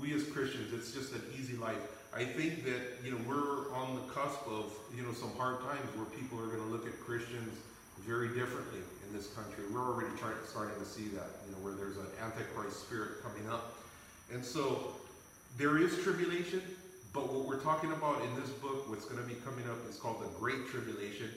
[0.00, 1.80] we as Christians, it's just an easy life.
[2.14, 5.88] I think that, you know, we're on the cusp of, you know, some hard times
[5.96, 7.58] where people are going to look at Christians
[8.06, 9.64] very differently in this country.
[9.72, 10.14] We're already
[10.46, 13.74] starting to see that, you know, where there's an antichrist spirit coming up.
[14.32, 14.94] And so
[15.58, 16.62] there is tribulation,
[17.12, 19.96] but what we're talking about in this book, what's going to be coming up, is
[19.96, 21.30] called the Great Tribulation.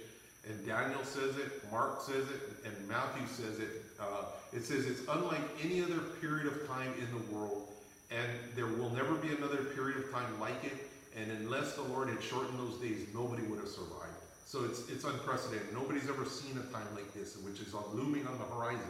[0.48, 3.84] And Daniel says it, Mark says it, and Matthew says it.
[4.00, 7.68] Uh, it says it's unlike any other period of time in the world,
[8.10, 10.90] and there will never be another period of time like it.
[11.18, 14.16] And unless the Lord had shortened those days, nobody would have survived.
[14.46, 15.74] So it's it's unprecedented.
[15.74, 18.88] Nobody's ever seen a time like this, which is looming on the horizon.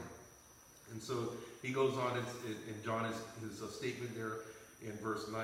[0.92, 4.38] And so he goes on, and John is his uh, statement there
[4.84, 5.42] in verse 9.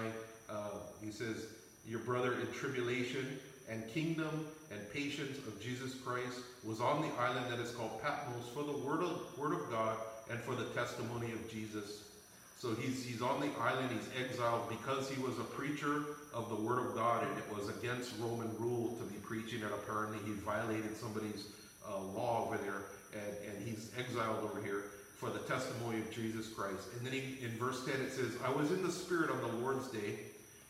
[0.50, 0.56] Uh,
[1.04, 1.46] he says,
[1.88, 7.52] Your brother in tribulation, and kingdom and patience of Jesus Christ was on the island
[7.52, 9.98] that is called Patmos for the word of, word of God
[10.30, 12.04] and for the testimony of Jesus.
[12.58, 16.04] So he's, he's on the island, he's exiled because he was a preacher
[16.34, 19.72] of the word of God and it was against Roman rule to be preaching and
[19.74, 21.48] apparently he violated somebody's
[21.88, 24.86] uh, law over there and, and he's exiled over here
[25.24, 26.90] for the testimony of Jesus Christ.
[26.98, 29.58] And then he, in verse 10 it says, I was in the spirit on the
[29.64, 30.20] Lord's day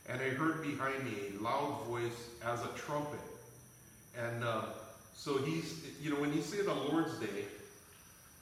[0.08, 3.20] and I heard behind me a loud voice as a trumpet.
[4.18, 4.66] And uh,
[5.16, 7.46] so he's, you know, when you say the Lord's day,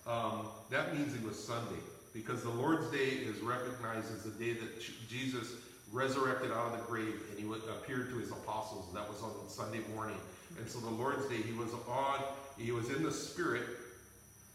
[0.06, 1.80] um, that means it was Sunday
[2.14, 5.54] because the Lord's Day is recognized as the day that Jesus
[5.94, 8.86] resurrected out of the grave and he appeared to his apostles.
[8.94, 10.18] That was on Sunday morning.
[10.58, 12.20] And so the Lord's Day, he was on,
[12.58, 13.64] he was in the Spirit.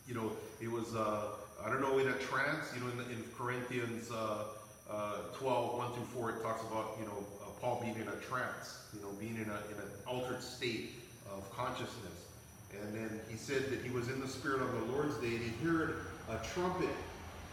[0.07, 1.29] You know, he was, uh,
[1.65, 2.73] I don't know, in a trance.
[2.75, 4.45] You know, in, in Corinthians uh,
[4.91, 8.17] uh, 12, 1 through 4, it talks about, you know, uh, Paul being in a
[8.17, 10.95] trance, you know, being in, a, in an altered state
[11.33, 12.27] of consciousness.
[12.83, 15.41] And then he said that he was in the Spirit on the Lord's Day and
[15.41, 16.91] he heard a trumpet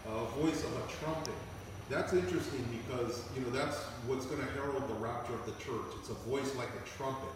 [0.06, 1.34] a voice of a trumpet.
[1.89, 5.96] That's interesting because you know that's what's going to herald the rapture of the church.
[6.00, 7.30] It's a voice like a trumpet.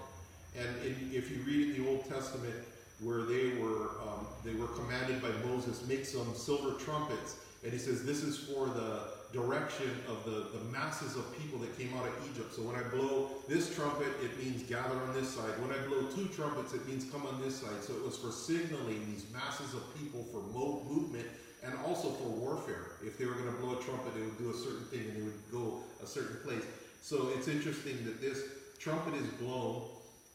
[0.58, 2.56] And if you read in the Old Testament,
[3.02, 7.80] where they were um, they were commanded by Moses, make some silver trumpets, and he
[7.80, 12.08] says this is for the direction of the, the masses of people that came out
[12.08, 12.54] of Egypt.
[12.56, 15.52] So when I blow this trumpet, it means gather on this side.
[15.60, 17.84] When I blow two trumpets, it means come on this side.
[17.84, 21.28] So it was for signaling these masses of people for mo- movement
[21.64, 22.96] and also for warfare.
[23.04, 25.18] If they were going to blow a trumpet, they would do a certain thing and
[25.18, 26.64] they would go a certain place.
[27.02, 28.42] So it's interesting that this
[28.80, 29.84] trumpet is blown,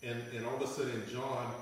[0.02, 1.54] and, and all of a sudden, John,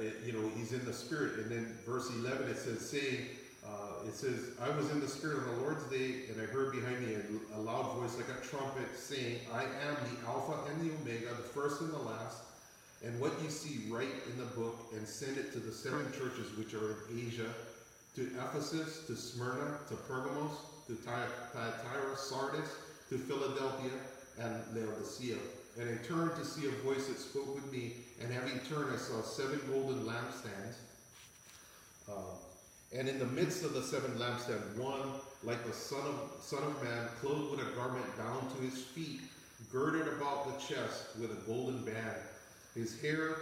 [0.00, 1.32] it- you know, he's in the spirit.
[1.34, 3.26] And then verse 11, it says, saying,
[3.66, 6.70] uh, it says, I was in the spirit on the Lord's day, and I heard
[6.70, 10.80] behind me a, a loud voice like a trumpet saying, I am the Alpha and
[10.80, 12.38] the Omega, the first and the last.
[13.02, 16.56] And what you see, write in the book and send it to the seven churches
[16.56, 17.52] which are in Asia,
[18.16, 20.52] to Ephesus, to Smyrna, to Pergamos,
[20.86, 22.68] to Thyatira, Sardis,
[23.10, 23.92] to Philadelphia,
[24.38, 25.36] and Laodicea.
[25.78, 28.96] And I turned to see a voice that spoke with me, and having turned, I
[28.96, 30.76] saw seven golden lampstands.
[32.08, 32.36] Uh,
[32.96, 35.08] and in the midst of the seven lampstands, one
[35.42, 39.20] like the son of son of man, clothed with a garment down to his feet,
[39.72, 42.16] girded about the chest with a golden band.
[42.74, 43.36] His hair,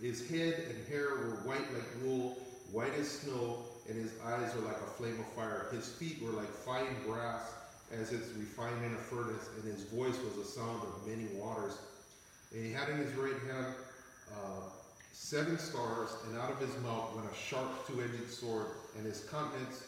[0.00, 2.38] his head and hair were white like wool,
[2.72, 5.66] white as snow, and his eyes were like a flame of fire.
[5.70, 7.52] His feet were like fine brass,
[7.92, 11.78] as it's refined in a furnace, and his voice was the sound of many waters.
[12.52, 13.74] And he had in his right hand
[14.32, 14.68] uh,
[15.12, 18.66] seven stars, and out of his mouth went a sharp two-edged sword,
[18.96, 19.84] and his countenance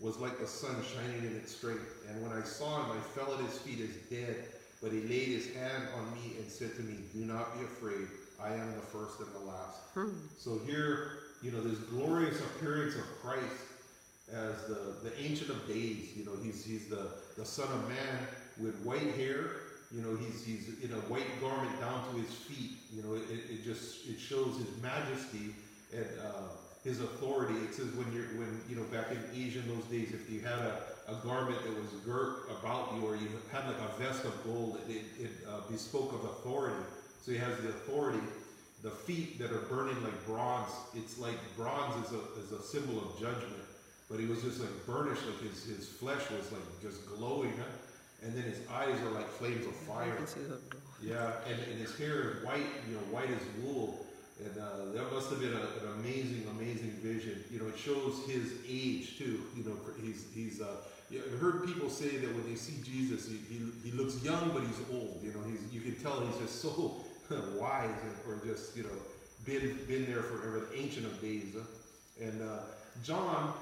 [0.00, 2.06] was like the sun shining in its strength.
[2.08, 4.36] And when I saw him, I fell at his feet as dead.
[4.82, 8.08] But he laid his hand on me and said to me, Do not be afraid.
[8.42, 9.76] I am the first and the last.
[10.38, 13.44] So here, you know, this glorious appearance of Christ
[14.32, 16.16] as the, the Ancient of Days.
[16.16, 18.18] You know, he's, he's the, the Son of Man
[18.58, 19.50] with white hair.
[19.92, 22.78] You know, he's, he's in a white garment down to his feet.
[22.94, 25.54] You know, it, it just it shows his majesty
[25.92, 27.54] and uh, his authority.
[27.66, 30.40] It says when you're when you know back in Asia in those days, if you
[30.40, 34.24] had a, a garment that was girt about you, or you had like a vest
[34.24, 36.78] of gold, it, it, it uh, bespoke of authority.
[37.22, 38.22] So he has the authority.
[38.82, 42.98] The feet that are burning like bronze, it's like bronze is a, is a symbol
[42.98, 43.60] of judgment.
[44.10, 47.52] But he was just like burnished, like his, his flesh was like just glowing.
[47.56, 47.64] Huh?
[48.26, 50.14] And then his eyes are like flames of fire.
[50.16, 50.58] can see that.
[51.02, 54.04] Yeah, and, and his hair is white, you know, white as wool.
[54.44, 57.42] And uh, that must have been a, an amazing, amazing vision.
[57.50, 59.40] You know, it shows his age too.
[59.56, 60.60] You know, he's he's.
[60.60, 60.76] Uh,
[61.10, 64.50] you- I've heard people say that when they see Jesus, he, he, he looks young,
[64.50, 65.20] but he's old.
[65.22, 66.96] You know, he's you can tell he's just so
[67.58, 67.90] wise
[68.26, 68.96] or just you know
[69.44, 71.54] been been there forever, the ancient of days.
[71.54, 72.24] Huh?
[72.26, 72.60] And uh,
[73.04, 73.52] John,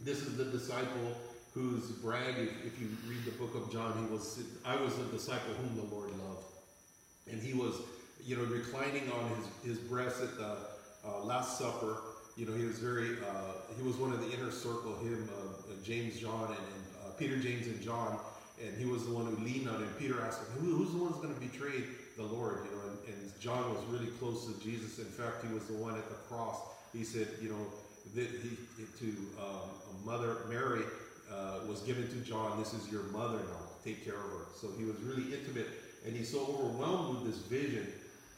[0.00, 1.16] this is the disciple
[1.54, 2.34] whose brag.
[2.38, 5.76] If, if you read the book of John, he was I was the disciple whom
[5.76, 6.48] the Lord loved
[7.30, 7.74] and he was,
[8.24, 9.30] you know, reclining on
[9.62, 10.56] his, his breast at the
[11.06, 11.96] uh, Last Supper.
[12.36, 15.72] You know, he was very, uh, he was one of the inner circle, him, uh,
[15.72, 18.18] uh, James, John, and, and uh, Peter, James, and John.
[18.64, 19.88] And he was the one who leaned on him.
[19.98, 21.84] Peter asked him, Who, who's the one who's going to betray
[22.16, 22.66] the Lord?
[22.66, 24.98] You know, and, and John was really close to Jesus.
[24.98, 26.58] In fact, he was the one at the cross.
[26.92, 27.66] He said, you know,
[28.14, 28.56] that he,
[29.00, 29.68] to um,
[30.04, 30.82] Mother Mary
[31.32, 34.46] uh, was given to John, this is your mother now, take care of her.
[34.60, 35.68] So he was really intimate
[36.06, 37.86] and he's so overwhelmed with this vision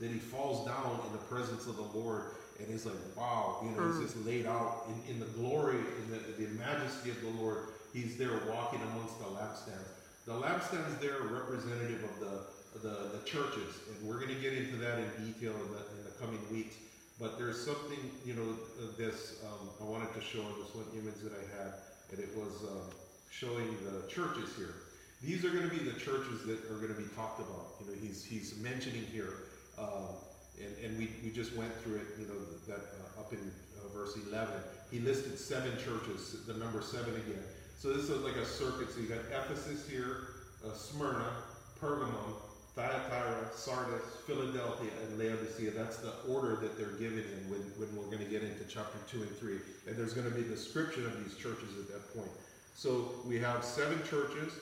[0.01, 2.23] that he falls down in the presence of the Lord
[2.59, 6.11] and he's like, wow, you know, he's just laid out in, in the glory, in
[6.11, 7.69] the, the majesty of the Lord.
[7.93, 9.89] He's there walking amongst the lampstands.
[10.27, 12.41] The lampstands there are representative of the
[12.79, 16.15] the, the churches, and we're gonna get into that in detail in the, in the
[16.21, 16.77] coming weeks.
[17.21, 21.21] But there's something, you know, uh, this, um, I wanted to show this one image
[21.23, 21.75] that I had,
[22.11, 22.89] and it was, um,
[23.31, 24.75] showing the churches here.
[25.23, 28.25] These are gonna be the churches that are gonna be talked about, you know, he's,
[28.25, 30.17] he's mentioning here, um,
[30.59, 33.89] and, and we, we just went through it, you know, that, uh, up in uh,
[33.95, 34.57] verse eleven.
[34.91, 37.45] He listed seven churches, the number seven again.
[37.79, 40.29] So this is like a circuit, so you got Ephesus here,
[40.67, 41.33] uh, Smyrna,
[41.81, 42.41] Pergamum,
[42.81, 45.73] Thyatira, Sardis, Philadelphia, and Laodicea.
[45.73, 49.23] That's the order that they're given in when, when we're gonna get into chapter two
[49.23, 49.59] and three.
[49.87, 52.31] And there's gonna be a description of these churches at that point.
[52.75, 54.55] So we have seven churches,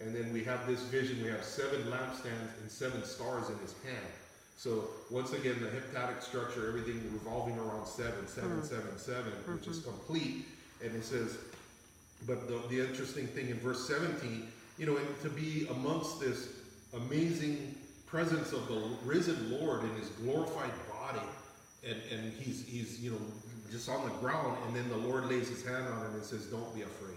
[0.00, 3.74] and then we have this vision, we have seven lampstands and seven stars in his
[3.84, 4.12] hand.
[4.56, 8.66] So once again, the heptadic structure, everything revolving around seven, seven, mm-hmm.
[8.66, 9.90] seven, seven, which is mm-hmm.
[9.90, 10.46] complete.
[10.82, 11.38] And it says,
[12.26, 14.48] but the, the interesting thing in verse 17,
[14.78, 16.59] you know, and to be amongst this
[16.94, 17.74] amazing
[18.06, 21.26] presence of the risen Lord in his glorified body,
[21.86, 23.20] and, and he's, he's, you know,
[23.70, 26.46] just on the ground, and then the Lord lays his hand on him and says,
[26.46, 27.16] Don't be afraid.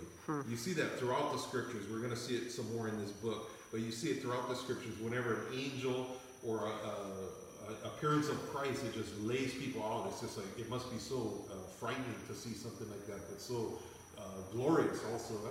[0.49, 1.85] You see that throughout the scriptures.
[1.91, 4.47] We're going to see it some more in this book, but you see it throughout
[4.47, 4.97] the scriptures.
[4.99, 6.07] Whenever an angel
[6.45, 10.05] or a, a, a appearance of Christ, it just lays people out.
[10.09, 13.41] It's just like, it must be so uh, frightening to see something like that, but
[13.41, 13.79] so
[14.17, 14.21] uh,
[14.53, 15.33] glorious also.
[15.43, 15.49] Huh?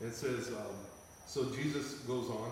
[0.00, 0.76] And it says, um,
[1.26, 2.50] so Jesus goes on.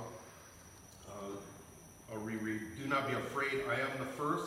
[1.16, 2.60] Uh, I'll reread.
[2.80, 3.62] Do not be afraid.
[3.68, 4.46] I am the first.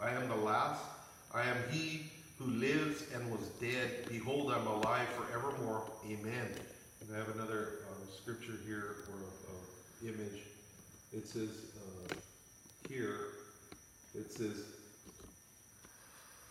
[0.00, 0.82] I am the last.
[1.34, 2.02] I am he
[2.38, 4.06] who lives and was dead.
[4.08, 5.82] Behold, I'm alive forevermore.
[6.06, 6.46] Amen.
[7.00, 9.18] And I have another um, scripture here or
[9.48, 10.42] uh, image.
[11.12, 12.14] It says uh,
[12.88, 13.16] here,
[14.14, 14.64] it says,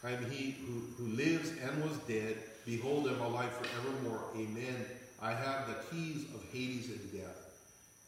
[0.04, 2.38] I am he who, who lives and was dead.
[2.66, 4.22] Behold, I'm alive forevermore.
[4.36, 4.86] Amen.
[5.22, 7.49] I have the keys of Hades and death.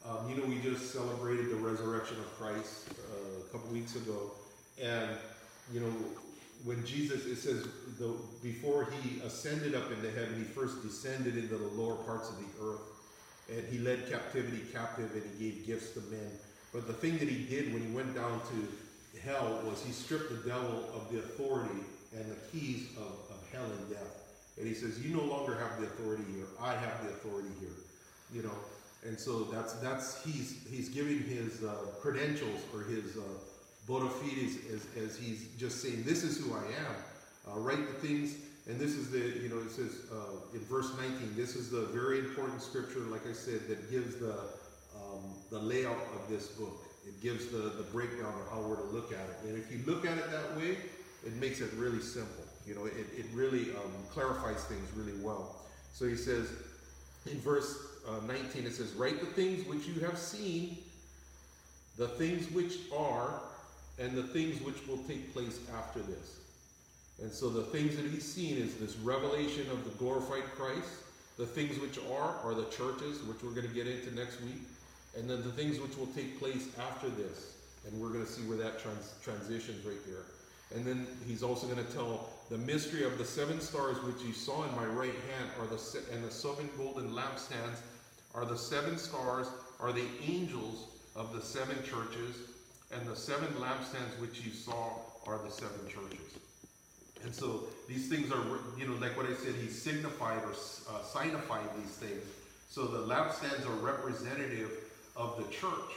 [0.04, 4.32] Um, you know, we just celebrated the resurrection of Christ uh, a couple weeks ago.
[4.82, 5.12] And,
[5.72, 5.94] you know,
[6.64, 7.68] when Jesus, it says,
[8.00, 12.38] the, before he ascended up into heaven, he first descended into the lower parts of
[12.38, 12.82] the earth.
[13.50, 16.32] And he led captivity captive and he gave gifts to men.
[16.74, 20.30] But the thing that he did when he went down to hell was he stripped
[20.30, 21.84] the devil of the authority
[22.16, 24.22] and the keys of, of hell and death.
[24.58, 26.46] And he says, You no longer have the authority here.
[26.60, 27.76] I have the authority here.
[28.34, 28.56] You know,
[29.06, 33.22] and so that's that's he's he's giving his uh, credentials or his uh,
[33.88, 36.96] bona fides as, as he's just saying, This is who I am.
[37.48, 38.36] Uh, write the things,
[38.70, 41.36] and this is the you know it says uh, in verse 19.
[41.36, 44.34] This is the very important scripture, like I said, that gives the
[44.96, 46.78] um, the layout of this book.
[47.08, 49.50] It gives the the breakdown of how we're to look at it.
[49.50, 50.78] And if you look at it that way,
[51.26, 52.46] it makes it really simple.
[52.68, 55.56] You know, it, it really um, clarifies things really well.
[55.94, 56.48] So he says
[57.30, 60.78] in verse uh, 19, it says, Write the things which you have seen,
[61.98, 63.42] the things which are,
[64.00, 66.40] and the things which will take place after this.
[67.22, 70.90] And so the things that he's seen is this revelation of the glorified Christ.
[71.38, 74.62] The things which are are the churches, which we're going to get into next week.
[75.18, 77.58] And then the things which will take place after this.
[77.86, 80.24] And we're going to see where that trans- transitions right there.
[80.76, 84.34] And then he's also going to tell the mystery of the seven stars which you
[84.34, 87.80] saw in my right hand are the se- and the seven golden lampstands
[88.34, 89.48] are the seven stars
[89.80, 92.36] are the angels of the seven churches
[92.94, 94.90] and the seven lampstands which you saw
[95.28, 96.38] are the seven churches.
[97.24, 98.44] And so these things are,
[98.78, 102.24] you know, like what I said, he signified or uh, signified these things.
[102.70, 104.72] So the lampstands are representative
[105.16, 105.92] of the church.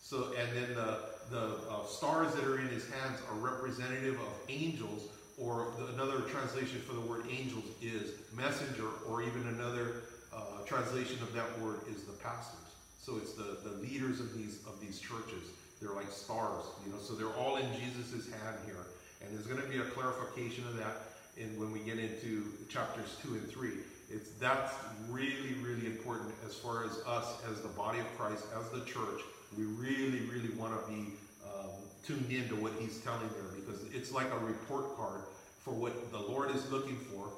[0.00, 0.98] So, and then the,
[1.30, 5.08] the uh, stars that are in his hands are representative of angels,
[5.38, 10.02] or the, another translation for the word angels is messenger, or even another
[10.34, 12.58] uh, translation of that word is the pastors.
[13.00, 15.44] So it's the, the leaders of these of these churches.
[15.80, 16.98] They're like stars, you know.
[16.98, 18.86] So they're all in Jesus's hand here,
[19.20, 23.16] and there's going to be a clarification of that in when we get into chapters
[23.22, 23.82] two and three.
[24.10, 24.72] It's that's
[25.10, 29.20] really really important as far as us as the body of Christ, as the church.
[29.56, 31.12] We really really want to be
[31.44, 31.70] um,
[32.06, 35.22] tuned into what He's telling there because it's like a report card
[35.64, 37.28] for what the Lord is looking for.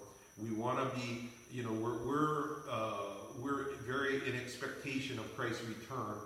[0.42, 5.64] We want to be, you know, we're we're uh, we're very in expectation of Christ's
[5.64, 6.16] return,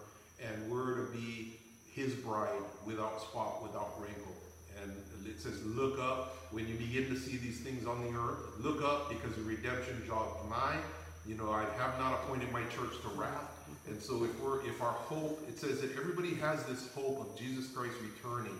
[0.43, 1.59] and we're to be
[1.93, 4.35] His bride without spot, without wrinkle.
[4.83, 4.93] And
[5.27, 8.39] it says, "Look up when you begin to see these things on the earth.
[8.61, 10.79] Look up because the redemption draws nigh."
[11.27, 13.60] You know, I have not appointed my church to wrath.
[13.89, 17.39] And so, if we're if our hope, it says that everybody has this hope of
[17.39, 18.57] Jesus Christ returning.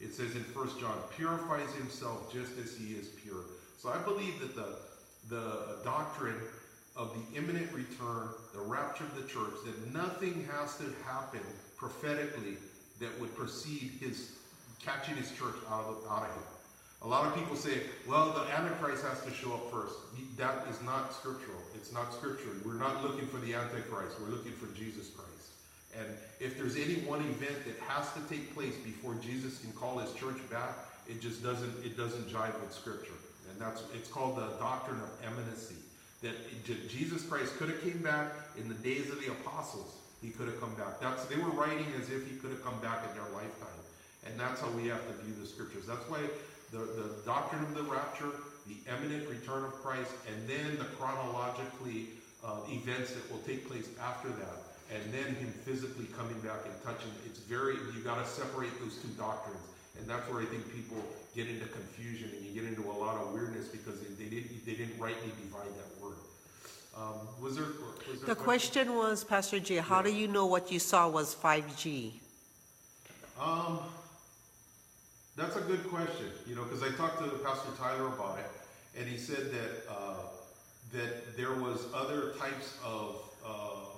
[0.00, 3.44] It says in First John, purifies himself just as he is pure.
[3.78, 4.76] So I believe that the
[5.28, 6.40] the doctrine
[6.96, 11.40] of the imminent return, the rapture of the church, that nothing has to happen
[11.76, 12.56] prophetically
[13.00, 14.32] that would precede his
[14.84, 16.42] catching his church out of, out of him.
[17.04, 19.94] A lot of people say, well, the Antichrist has to show up first.
[20.36, 21.58] That is not scriptural.
[21.74, 22.54] It's not scriptural.
[22.64, 24.20] We're not looking for the Antichrist.
[24.20, 25.32] We're looking for Jesus Christ.
[25.98, 26.06] And
[26.40, 30.12] if there's any one event that has to take place before Jesus can call his
[30.14, 30.78] church back,
[31.08, 33.18] it just doesn't it doesn't jive with scripture.
[33.50, 35.76] And that's it's called the doctrine of imminency.
[36.22, 36.34] That
[36.88, 39.96] Jesus Christ could have came back in the days of the apostles.
[40.22, 41.00] He could have come back.
[41.00, 43.82] That's they were writing as if he could have come back in their lifetime.
[44.24, 45.84] And that's how we have to view the scriptures.
[45.84, 46.20] That's why
[46.72, 48.32] the, the doctrine of the rapture,
[48.66, 52.08] the imminent return of Christ, and then the chronologically
[52.44, 54.56] uh, events that will take place after that,
[54.90, 57.12] and then him physically coming back and touching.
[57.26, 59.62] It's very you got to separate those two doctrines,
[59.98, 60.98] and that's where I think people
[61.36, 64.66] get into confusion and you get into a lot of weirdness because they, they didn't
[64.66, 66.16] they didn't rightly divide that word.
[66.96, 67.66] Um, was there
[68.08, 71.08] was there The a question was, Pastor J, how do you know what you saw
[71.08, 72.12] was 5G?
[73.40, 73.80] Um,
[75.36, 78.50] that's a good question, you know, because I talked to Pastor Tyler about it,
[78.98, 80.16] and he said that uh,
[80.92, 83.92] that there was other types of uh,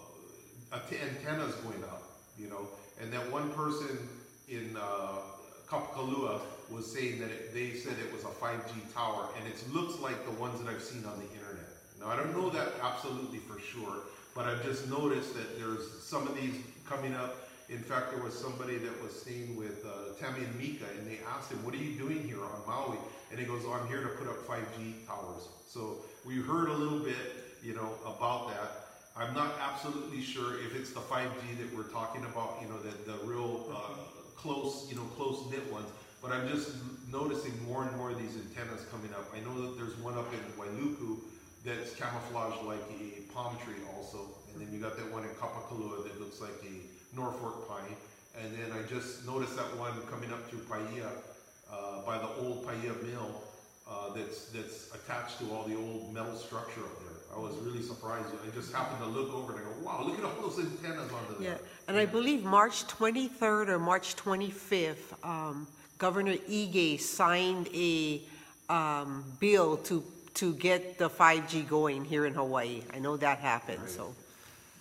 [0.73, 2.03] antennas going up,
[2.39, 2.69] you know,
[3.01, 4.09] and that one person
[4.49, 5.19] in uh,
[5.67, 9.99] Kapalua was saying that it, they said it was a 5G tower, and it looks
[10.01, 11.69] like the ones that I've seen on the internet.
[12.01, 14.03] Now I don't know that absolutely for sure,
[14.37, 16.55] but I've just noticed that there's some of these
[16.89, 17.49] coming up.
[17.69, 21.19] In fact, there was somebody that was staying with uh, Tammy and Mika, and they
[21.35, 22.99] asked him, "What are you doing here on Maui?"
[23.31, 25.97] And he goes, oh, "I'm here to put up 5G towers." So
[26.27, 28.85] we heard a little bit, you know, about that.
[29.17, 32.93] I'm not absolutely sure if it's the 5G that we're talking about, you know, the,
[33.11, 33.95] the real uh,
[34.37, 35.89] close, you know, close knit ones.
[36.21, 36.73] But I'm just
[37.13, 39.31] noticing more and more of these antennas coming up.
[39.35, 41.19] I know that there's one up in Wailuku
[41.65, 44.29] that's camouflaged like a palm tree also.
[44.53, 47.97] And then you got that one in Kapakalua that looks like a Norfolk pine.
[48.41, 51.09] And then I just noticed that one coming up through Paia,
[51.73, 53.43] uh, by the old Paia mill,
[53.89, 57.37] uh, that's, that's attached to all the old metal structure up there.
[57.37, 58.27] I was really surprised.
[58.47, 61.11] I just happened to look over and I go, wow, look at all those antennas
[61.13, 61.53] under there.
[61.53, 61.59] Yeah,
[61.89, 65.67] and I believe March 23rd or March 25th, um,
[65.99, 68.23] Governor Ige signed a
[68.69, 70.03] um, bill to,
[70.35, 72.83] to get the 5G going here in Hawaii.
[72.93, 74.15] I know that happened, so.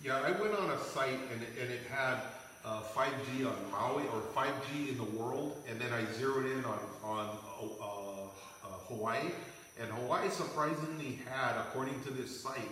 [0.04, 2.18] Yeah, I went on a site and it, and it had
[2.62, 6.78] uh, 5G on Maui or 5G in the world, and then I zeroed in on
[7.02, 9.30] on uh, uh, Hawaii,
[9.80, 12.70] and Hawaii surprisingly had, according to this site,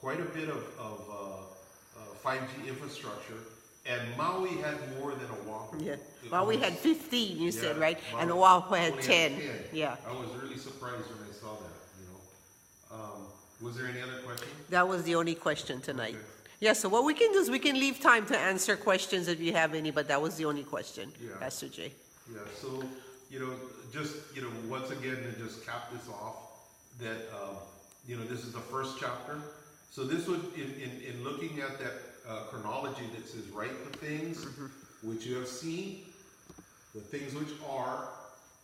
[0.00, 3.38] quite a bit of, of uh, uh, 5G infrastructure,
[3.86, 5.78] and Maui had more than a Oahu.
[5.78, 5.92] Yeah,
[6.24, 7.98] It well, had 15, you said, yeah, right?
[8.18, 9.96] And Maui Oahu had only 10, yeah.
[10.08, 11.76] I was really surprised when I saw that.
[12.00, 13.26] You know, um,
[13.60, 14.48] was there any other question?
[14.70, 16.16] That was the only question tonight.
[16.16, 16.24] Okay.
[16.64, 19.38] Yeah, so what we can do is we can leave time to answer questions if
[19.38, 21.36] you have any, but that was the only question, Yeah.
[21.38, 21.92] Pastor J.
[22.32, 22.82] Yeah, so,
[23.30, 23.52] you know,
[23.92, 26.36] just, you know, once again, to just cap this off,
[27.02, 27.56] that, um,
[28.08, 29.42] you know, this is the first chapter.
[29.90, 31.96] So this would, in, in, in looking at that
[32.26, 34.46] uh, chronology that says, write the things
[35.02, 36.06] which you have seen,
[36.94, 38.08] the things which are,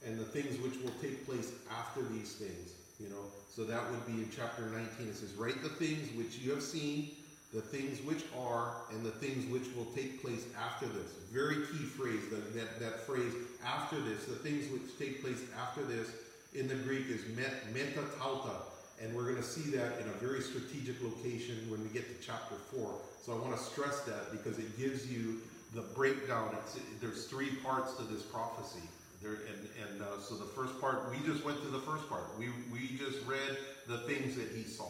[0.07, 3.25] and the things which will take place after these things, you know.
[3.55, 5.07] So that would be in chapter 19.
[5.07, 7.11] It says, write the things which you have seen,
[7.53, 11.13] the things which are, and the things which will take place after this.
[11.33, 13.33] Very key phrase, that, that, that phrase,
[13.65, 16.09] after this, the things which take place after this,
[16.55, 18.55] in the Greek is met, metatauta.
[19.03, 22.27] And we're going to see that in a very strategic location when we get to
[22.27, 22.93] chapter 4.
[23.25, 25.41] So I want to stress that because it gives you
[25.75, 26.55] the breakdown.
[26.65, 28.83] It's, there's three parts to this prophecy.
[29.23, 32.25] There, and and uh, so the first part, we just went to the first part.
[32.39, 34.89] We, we just read the things that he saw.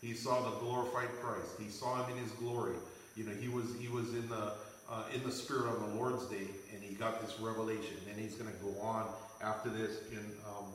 [0.00, 1.60] He saw the glorified Christ.
[1.60, 2.74] He saw him in his glory.
[3.16, 4.52] You know, he was he was in the
[4.90, 7.96] uh, in the spirit on the Lord's day, and he got this revelation.
[8.10, 9.06] And he's going to go on
[9.42, 10.66] after this in um,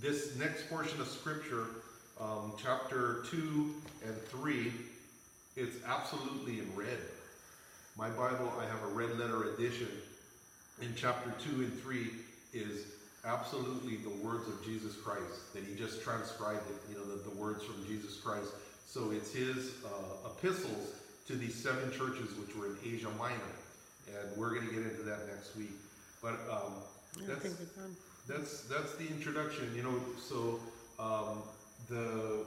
[0.00, 1.66] this next portion of Scripture,
[2.20, 4.72] um, chapter two and three.
[5.56, 6.98] It's absolutely in red.
[7.96, 9.88] My Bible, I have a red letter edition.
[10.80, 12.08] In chapter two and three
[12.52, 12.86] is
[13.24, 16.76] absolutely the words of Jesus Christ that he just transcribed it.
[16.90, 18.50] You know, the, the words from Jesus Christ.
[18.86, 20.94] So it's his uh, epistles
[21.26, 23.36] to these seven churches which were in Asia Minor,
[24.08, 25.70] and we're going to get into that next week.
[26.20, 26.74] But um,
[27.26, 27.96] that's think we're done.
[28.28, 29.72] that's that's the introduction.
[29.74, 30.60] You know, so
[30.98, 31.42] um,
[31.88, 32.44] the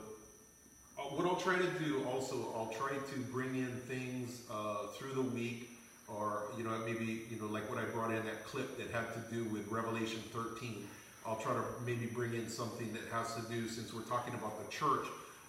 [0.98, 5.12] uh, what I'll try to do also, I'll try to bring in things uh, through
[5.12, 5.68] the week,
[6.08, 9.12] or you know, maybe you know, like what I brought in that clip that had
[9.14, 10.84] to do with Revelation 13.
[11.26, 14.64] I'll try to maybe bring in something that has to do, since we're talking about
[14.64, 15.06] the church.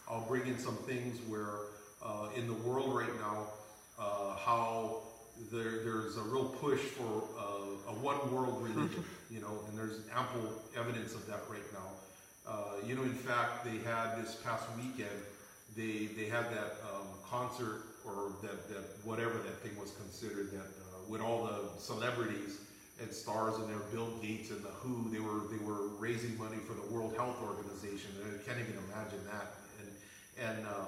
[0.09, 1.67] I'll bring in some things where
[2.03, 3.47] uh, in the world right now,
[3.99, 5.01] uh, how
[5.51, 9.99] there, there's a real push for uh, a one world religion, you know, and there's
[10.15, 12.51] ample evidence of that right now.
[12.51, 15.21] Uh, you know, in fact, they had this past weekend,
[15.75, 20.65] they they had that um, concert or that, that whatever that thing was considered that
[20.65, 22.59] uh, with all the celebrities
[23.01, 26.57] and stars and their Bill Gates and the WHO, they were they were raising money
[26.57, 28.09] for the World Health Organization.
[28.23, 29.53] I can't even imagine that.
[29.79, 29.89] And
[30.49, 30.85] and uh,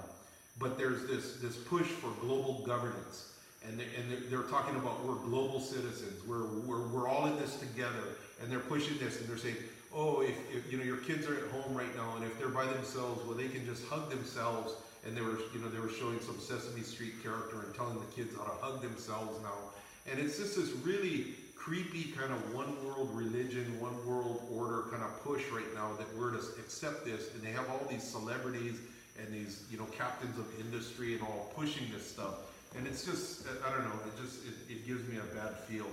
[0.58, 3.34] but there's this this push for global governance,
[3.68, 6.26] and they, and they're, they're talking about we're global citizens.
[6.28, 9.58] We're, we're we're all in this together, and they're pushing this, and they're saying,
[9.94, 12.50] oh, if, if you know your kids are at home right now, and if they're
[12.50, 14.74] by themselves, well, they can just hug themselves.
[15.06, 18.06] And they were you know they were showing some Sesame Street character and telling the
[18.14, 19.72] kids how to hug themselves now,
[20.12, 25.04] and it's just this really creepy kind of one world religion, one world order kind
[25.04, 28.80] of push right now that we're to accept this, and they have all these celebrities
[29.20, 32.36] and these you know captains of industry and all pushing this stuff,
[32.78, 35.88] and it's just I don't know, it just it, it gives me a bad feel,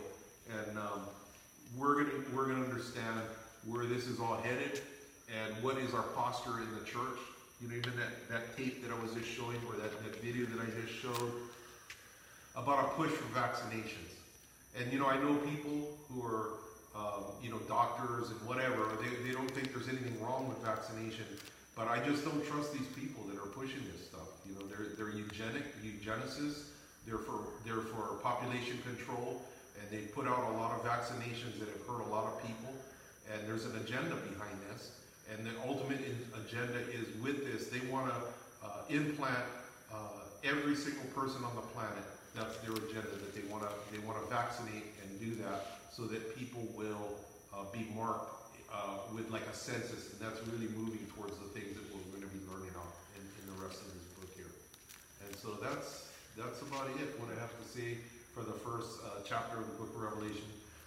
[0.51, 1.01] and um,
[1.77, 3.21] we're gonna we're gonna understand
[3.67, 4.81] where this is all headed,
[5.31, 7.19] and what is our posture in the church.
[7.61, 10.45] You know, even that, that tape that I was just showing, or that, that video
[10.47, 11.33] that I just showed,
[12.55, 14.13] about a push for vaccinations.
[14.79, 16.61] And you know, I know people who are,
[16.95, 18.93] um, you know, doctors and whatever.
[19.01, 21.25] They, they don't think there's anything wrong with vaccination,
[21.75, 24.29] but I just don't trust these people that are pushing this stuff.
[24.45, 26.77] You know, they're they're eugenic, eugenicists.
[27.07, 29.41] They're for they're for population control,
[29.81, 32.75] and they put out a lot of vaccinations that have hurt a lot of people.
[33.33, 34.93] And there's an agenda behind this.
[35.33, 36.01] And the ultimate
[36.39, 38.19] agenda is with this, they want to
[38.63, 39.43] uh, implant
[39.93, 42.07] uh, every single person on the planet.
[42.35, 43.11] That's their agenda.
[43.11, 47.17] That they want to they want to vaccinate and do that so that people will
[47.51, 48.29] uh, be marked
[48.69, 52.23] uh, with like a census, and that's really moving towards the things that we're going
[52.23, 54.53] to be learning on in, in the rest of this book here.
[55.25, 57.17] And so that's that's about it.
[57.17, 57.97] What I have to say
[58.37, 60.45] for the first uh, chapter of the book of Revelation.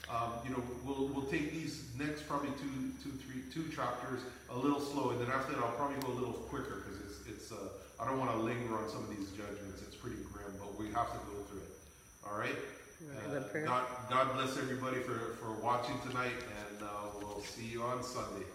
[0.10, 4.58] Um, you know, we'll we'll take these next probably two two three two chapters a
[4.58, 7.52] little slow, and then after that I'll probably go a little quicker because it's it's
[7.52, 7.70] uh,
[8.02, 9.82] I don't want to linger on some of these judgments.
[9.86, 11.74] It's pretty grim, but we have to go through it.
[12.26, 12.56] All right.
[13.16, 13.30] Uh.
[13.66, 16.34] God God bless everybody for for watching tonight,
[16.68, 16.90] and uh,
[17.22, 18.46] we'll see you on Sunday.